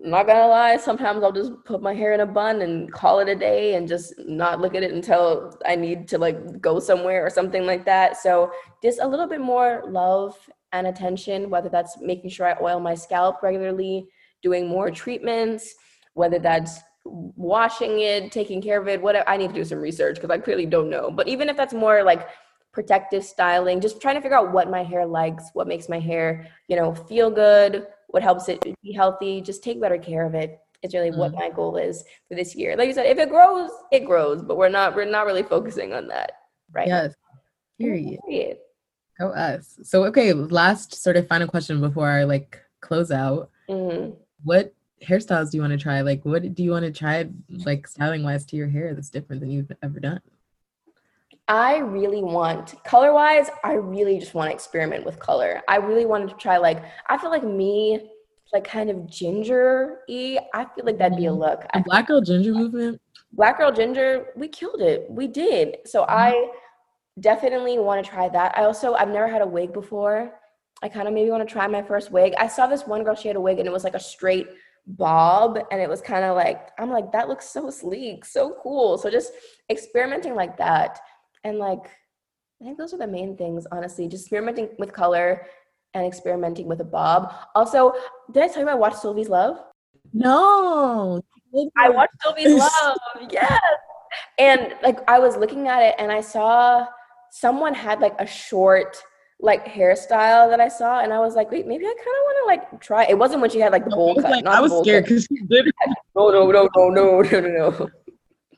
[0.01, 3.29] not gonna lie, sometimes I'll just put my hair in a bun and call it
[3.29, 7.27] a day and just not look at it until I need to like go somewhere
[7.27, 8.17] or something like that.
[8.17, 8.53] So
[8.83, 10.37] just a little bit more love
[10.73, 14.07] and attention, whether that's making sure I oil my scalp regularly,
[14.43, 15.75] doing more treatments,
[16.15, 19.29] whether that's washing it, taking care of it, whatever.
[19.29, 21.11] I need to do some research because I clearly don't know.
[21.11, 22.29] But even if that's more like
[22.79, 26.47] protective styling, just trying to figure out what my hair likes, what makes my hair,
[26.69, 30.61] you know, feel good, what helps it be healthy, just take better care of it.
[30.85, 31.19] It's really mm-hmm.
[31.19, 32.77] what my goal is for this year.
[32.77, 35.93] Like you said, if it grows, it grows, but we're not we're not really focusing
[35.93, 36.31] on that
[36.71, 37.17] right yes.
[37.81, 38.21] Period.
[38.29, 38.59] Period.
[39.19, 39.81] Go us.
[39.83, 43.51] So okay, last sort of final question before I like close out.
[43.69, 44.13] Mm-hmm.
[44.45, 44.73] What
[45.03, 46.03] hairstyles do you want to try?
[46.03, 47.29] Like what do you want to try
[47.67, 50.21] like styling wise to your hair that's different than you've ever done?
[51.49, 55.63] I really want color wise, I really just want to experiment with color.
[55.67, 58.11] I really wanted to try like I feel like me
[58.53, 60.39] like kind of ginger y.
[60.55, 61.41] I feel like that'd be a mm-hmm.
[61.41, 61.65] look.
[61.73, 63.01] The black girl ginger movement.
[63.33, 65.07] Black girl ginger, we killed it.
[65.11, 65.79] We did.
[65.87, 66.13] So mm-hmm.
[66.13, 66.51] I
[67.21, 68.57] definitely want to try that.
[68.57, 70.35] I also I've never had a wig before.
[70.83, 72.35] I kind of maybe want to try my first wig.
[72.39, 74.49] I saw this one girl, she had a wig and it was like a straight
[74.87, 78.99] bob and it was kind of like I'm like that looks so sleek, so cool.
[78.99, 79.33] So just
[79.71, 80.99] experimenting like that
[81.45, 81.85] and like
[82.61, 84.09] I think those are the main things, honestly.
[84.09, 85.47] Just experimenting with color
[85.95, 87.33] and experimenting with a bob.
[87.55, 87.93] Also,
[88.33, 89.59] did I tell you I watched Sylvie's Love?
[90.13, 91.23] No.
[91.77, 92.99] I watched Sylvie's Love.
[93.31, 93.61] Yes.
[94.39, 96.87] And like I was looking at it and I saw
[97.31, 98.97] someone had like a short
[99.41, 102.39] like hairstyle that I saw, and I was like, wait, maybe I kind of want
[102.43, 103.05] to like try.
[103.05, 104.31] It wasn't when she had like the bowl cut.
[104.31, 105.71] Like, I was scared because she did.
[106.17, 107.91] No, no, no, no, no, no, no, no.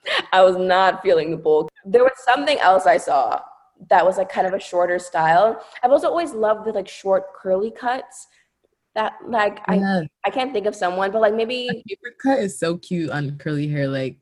[0.32, 1.68] I was not feeling the bowl.
[1.84, 3.40] There was something else I saw
[3.88, 5.62] that was like kind of a shorter style.
[5.82, 8.26] I've also always loved the like short curly cuts.
[8.94, 10.03] That like yeah.
[10.24, 13.11] I I can't think of someone, but like maybe My favorite cut is so cute
[13.11, 13.88] on curly hair.
[13.88, 14.16] Like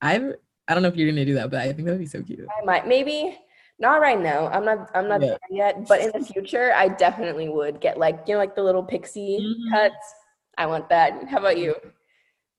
[0.00, 0.34] I've
[0.68, 2.46] I don't know if you're gonna do that, but I think that'd be so cute.
[2.60, 3.38] I might maybe
[3.78, 4.48] not right now.
[4.48, 5.28] I'm not I'm not yeah.
[5.28, 8.62] there yet, but in the future I definitely would get like you know like the
[8.62, 9.74] little pixie mm-hmm.
[9.74, 10.14] cuts.
[10.58, 11.28] I want that.
[11.28, 11.74] How about you?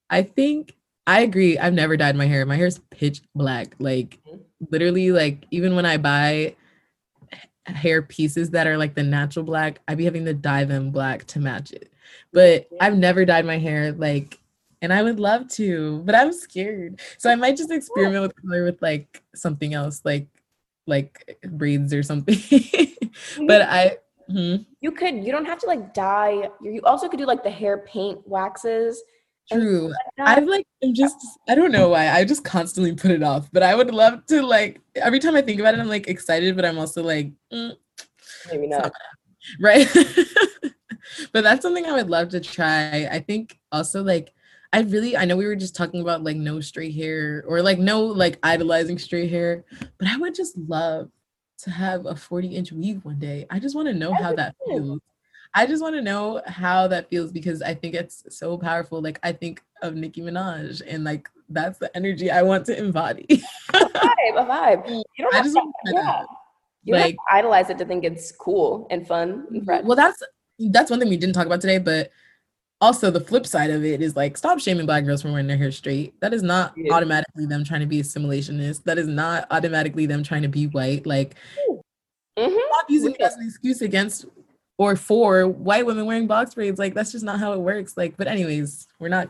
[0.09, 0.75] I think
[1.05, 1.57] I agree.
[1.57, 2.45] I've never dyed my hair.
[2.45, 3.75] My hair's pitch black.
[3.79, 4.65] Like mm-hmm.
[4.69, 6.55] literally, like even when I buy
[7.65, 11.25] hair pieces that are like the natural black, I'd be having to dye them black
[11.27, 11.91] to match it.
[12.31, 14.39] But I've never dyed my hair like
[14.81, 16.99] and I would love to, but I'm scared.
[17.17, 20.27] So I might just experiment with color with like something else, like
[20.85, 22.37] like braids or something.
[23.47, 23.97] but I
[24.27, 24.57] hmm.
[24.81, 26.49] you could you don't have to like dye.
[26.61, 29.01] You also could do like the hair paint waxes
[29.51, 29.93] True.
[30.19, 31.17] I've like I'm just
[31.47, 32.09] I don't know why.
[32.09, 33.49] I just constantly put it off.
[33.51, 36.55] But I would love to like every time I think about it, I'm like excited,
[36.55, 37.75] but I'm also like mm,
[38.49, 38.83] maybe not.
[38.83, 38.93] not
[39.61, 39.87] right.
[41.33, 43.07] but that's something I would love to try.
[43.11, 44.33] I think also like
[44.71, 47.79] I really I know we were just talking about like no straight hair or like
[47.79, 49.65] no like idolizing straight hair,
[49.97, 51.09] but I would just love
[51.59, 53.45] to have a 40 inch weave one day.
[53.49, 54.99] I just want to know how that feels.
[55.55, 59.01] I just want to know how that feels because I think it's so powerful.
[59.01, 63.27] Like I think of Nicki Minaj and like that's the energy I want to embody.
[63.73, 65.03] a vibe, a vibe.
[65.17, 66.23] You don't have to, yeah.
[66.85, 69.83] You like idolize it to think it's cool and fun and fresh.
[69.83, 70.21] Well, that's
[70.59, 72.11] that's one thing we didn't talk about today, but
[72.81, 75.57] also the flip side of it is like stop shaming black girls for wearing their
[75.57, 76.19] hair straight.
[76.19, 76.93] That is not yeah.
[76.93, 78.83] automatically them trying to be assimilationist.
[78.83, 81.05] That is not automatically them trying to be white.
[81.05, 81.35] Like
[82.37, 82.51] mm-hmm.
[82.51, 84.25] stop using it as an excuse against
[84.77, 86.79] or for white women wearing box braids.
[86.79, 87.95] Like that's just not how it works.
[87.97, 89.29] Like, but anyways, we're not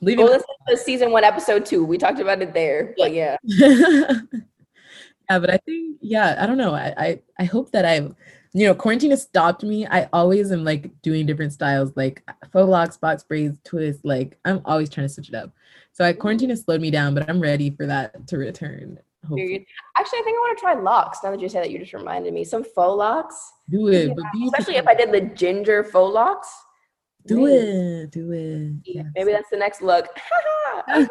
[0.00, 0.24] leaving.
[0.24, 1.84] Well, this is season one, episode two.
[1.84, 2.94] We talked about it there.
[2.96, 3.36] But yeah.
[5.30, 6.74] Yeah, but I think yeah, I don't know.
[6.74, 8.14] I I, I hope that I've
[8.54, 9.86] you know quarantine has stopped me.
[9.86, 12.22] I always am like doing different styles, like
[12.52, 14.04] faux locks, box braids, twist.
[14.04, 15.52] Like I'm always trying to switch it up.
[15.92, 18.98] So I quarantine has slowed me down, but I'm ready for that to return.
[19.22, 19.66] Hopefully.
[19.96, 21.18] Actually, I think I want to try locks.
[21.22, 22.44] Now that you say that, you just reminded me.
[22.44, 23.52] Some faux locks.
[23.68, 26.48] Do it, yeah, especially if I did the ginger faux locks.
[27.26, 28.72] Do it, do it.
[28.84, 29.06] Yes.
[29.14, 30.06] Maybe that's the next look.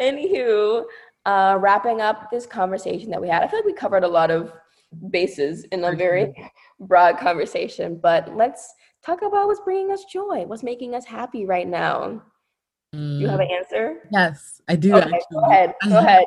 [0.00, 0.84] Anywho,
[1.24, 4.30] uh, wrapping up this conversation that we had, I feel like we covered a lot
[4.30, 4.52] of
[5.10, 6.32] bases in a very
[6.80, 8.72] broad conversation, but let's
[9.04, 12.22] talk about what's bringing us joy, what's making us happy right now.
[12.96, 13.20] Mm.
[13.20, 13.98] You have an answer?
[14.10, 14.94] Yes, I do.
[14.94, 15.20] Okay, actually.
[15.32, 15.74] Go ahead.
[15.86, 16.26] Go ahead.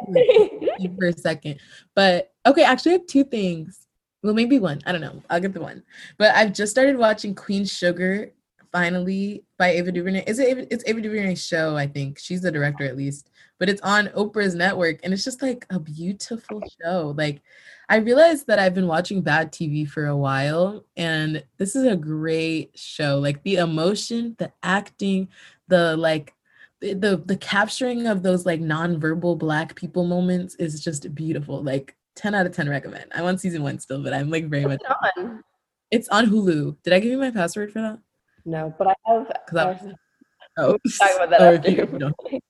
[0.98, 1.60] for a second.
[1.96, 3.88] But okay, actually, I have two things.
[4.22, 4.82] Well, maybe one.
[4.86, 5.24] I don't know.
[5.30, 5.82] I'll get the one.
[6.18, 8.32] But I've just started watching Queen Sugar
[8.72, 10.26] finally by Ava DuVernay.
[10.28, 10.68] Is it?
[10.70, 11.76] It's Ava DuVernay's show.
[11.76, 13.32] I think she's the director at least.
[13.58, 17.14] But it's on Oprah's network, and it's just like a beautiful show.
[17.18, 17.42] Like,
[17.90, 21.96] I realized that I've been watching bad TV for a while, and this is a
[21.96, 23.18] great show.
[23.18, 25.30] Like the emotion, the acting,
[25.68, 26.34] the like
[26.82, 31.62] the the capturing of those like nonverbal black people moments is just beautiful.
[31.62, 33.06] Like 10 out of 10 recommend.
[33.14, 35.44] I'm on season one still, but I'm like very much it on?
[35.92, 36.78] It's on Hulu.
[36.84, 38.00] Did I give you my password for that?
[38.46, 39.94] No, but I have because
[40.58, 41.86] Oh, talk about that after.
[41.98, 42.12] No.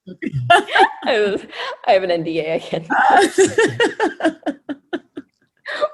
[0.52, 1.48] I, have,
[1.88, 2.54] I have an NDA.
[2.56, 2.88] I can't.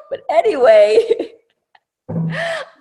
[0.10, 1.34] but anyway,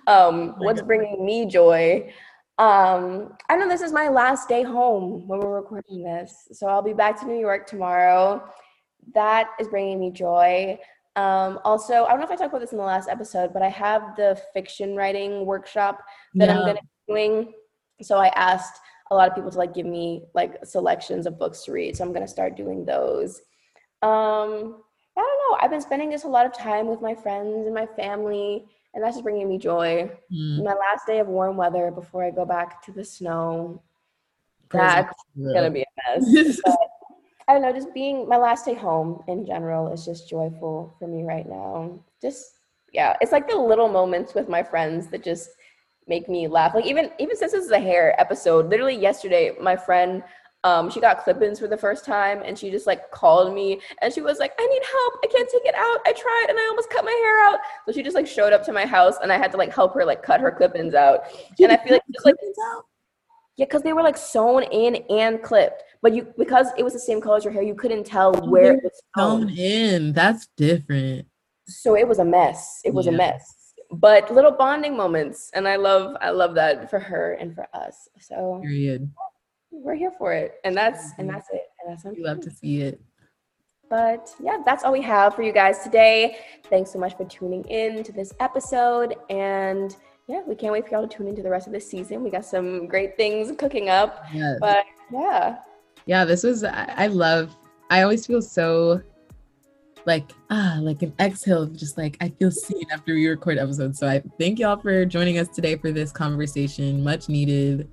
[0.07, 2.13] um, what's bringing me joy?
[2.57, 6.81] Um, I know this is my last day home when we're recording this, so I'll
[6.81, 8.43] be back to New York tomorrow.
[9.13, 10.79] That is bringing me joy.
[11.17, 13.61] Um, also, I don't know if I talked about this in the last episode, but
[13.61, 16.01] I have the fiction writing workshop
[16.35, 16.57] that yeah.
[16.57, 17.53] I'm going to be doing.
[18.01, 18.79] So I asked
[19.11, 21.95] a lot of people to like give me like selections of books to read.
[21.95, 23.41] So I'm going to start doing those.
[24.01, 24.81] Um,
[25.17, 25.57] I don't know.
[25.61, 28.65] I've been spending just a lot of time with my friends and my family
[28.95, 30.09] and that's just bringing me joy.
[30.33, 30.63] Mm.
[30.63, 33.83] My last day of warm weather before I go back to the snow.
[34.71, 36.59] That's gonna be a mess.
[36.65, 36.77] but
[37.47, 41.07] I don't know, just being my last day home in general is just joyful for
[41.07, 41.99] me right now.
[42.21, 42.53] Just
[42.93, 45.49] yeah, it's like the little moments with my friends that just
[46.07, 46.73] make me laugh.
[46.73, 50.23] Like even even since this is a hair episode, literally yesterday, my friend
[50.65, 54.11] um, she got clip-ins for the first time and she just like called me and
[54.11, 55.13] she was like i need help.
[55.23, 55.99] I can't take it out.
[56.07, 57.59] I tried and i almost cut my hair out.
[57.85, 59.93] So she just like showed up to my house and i had to like help
[59.93, 61.25] her like cut her clip-ins out.
[61.59, 62.35] And i feel like just like
[63.57, 65.83] yeah because they were like sewn in and clipped.
[66.01, 68.73] But you because it was the same color as your hair you couldn't tell where
[68.73, 69.49] it was sewn.
[69.49, 70.13] in.
[70.13, 71.27] That's different.
[71.67, 72.81] So it was a mess.
[72.83, 73.11] It was yeah.
[73.11, 73.55] a mess.
[73.91, 78.09] But little bonding moments and i love i love that for her and for us.
[78.19, 79.11] So period
[79.83, 80.55] we're here for it.
[80.63, 81.63] And that's and that's it.
[81.79, 83.01] And that's we love to see it.
[83.89, 86.37] But yeah that's all we have for you guys today.
[86.69, 89.15] Thanks so much for tuning in to this episode.
[89.29, 89.95] And
[90.27, 92.23] yeah we can't wait for y'all to tune into the rest of this season.
[92.23, 94.23] We got some great things cooking up.
[94.33, 94.57] Yes.
[94.59, 95.57] but yeah.
[96.05, 97.55] Yeah this was i love
[97.89, 99.01] i always feel so
[100.05, 103.99] like ah like an exhale just like i feel seen after we record episodes.
[103.99, 107.03] So i thank y'all for joining us today for this conversation.
[107.03, 107.87] Much needed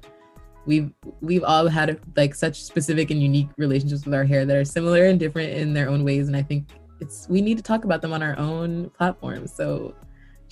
[0.67, 0.91] we've
[1.21, 5.07] we've all had like such specific and unique relationships with our hair that are similar
[5.07, 6.69] and different in their own ways and i think
[7.01, 9.95] it's we need to talk about them on our own platforms so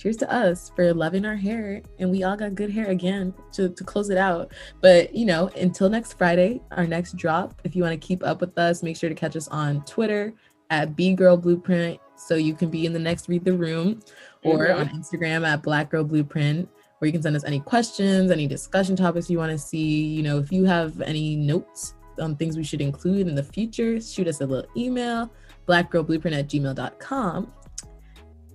[0.01, 3.69] cheers to us for loving our hair and we all got good hair again to,
[3.69, 4.51] to close it out.
[4.81, 8.41] But you know until next friday our next drop if you want to keep up
[8.41, 10.33] with us make sure to catch us on twitter
[10.71, 13.99] at b girl blueprint so you can be in the next read the room
[14.43, 14.79] or mm-hmm.
[14.79, 16.67] on instagram at black girl blueprint
[17.01, 20.05] where you can send us any questions, any discussion topics you want to see.
[20.05, 23.99] You know, if you have any notes on things we should include in the future,
[23.99, 25.31] shoot us a little email,
[25.67, 27.51] blackgirlblueprint at gmail.com.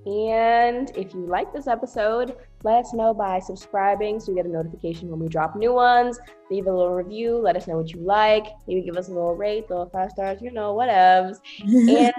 [0.06, 4.48] And if you like this episode, let us know by subscribing so you get a
[4.48, 6.20] notification when we drop new ones.
[6.48, 8.46] Leave a little review, let us know what you like.
[8.68, 11.38] Maybe give us a little rate, a little five stars, you know, whatevs.
[11.62, 12.12] and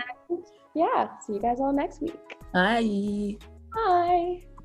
[0.75, 2.19] yeah, see you guys all next week.
[2.53, 3.37] Bye.
[3.73, 4.56] Bye.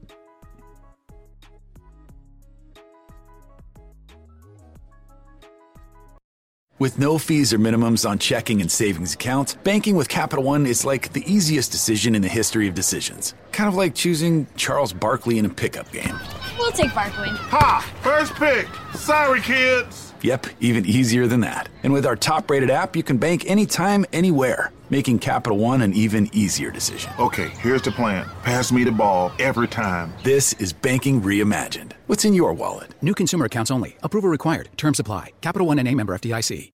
[6.83, 10.85] With no fees or minimums on checking and savings accounts, banking with Capital One is
[10.85, 13.35] like the easiest decision in the history of decisions.
[13.53, 16.19] Kind of like choosing Charles Barkley in a pickup game.
[16.59, 17.29] We'll take Barkley.
[17.29, 17.89] Ha!
[18.03, 18.67] First pick!
[18.97, 20.13] Sorry, kids!
[20.23, 21.69] Yep, even easier than that.
[21.85, 25.93] And with our top rated app, you can bank anytime, anywhere, making Capital One an
[25.93, 27.13] even easier decision.
[27.21, 30.13] Okay, here's the plan pass me the ball every time.
[30.25, 31.93] This is banking reimagined.
[32.09, 32.93] What's in your wallet?
[33.01, 33.97] New consumer accounts only.
[34.03, 34.69] Approval required.
[34.77, 35.31] Terms apply.
[35.43, 36.71] Capital One and a member FDIC.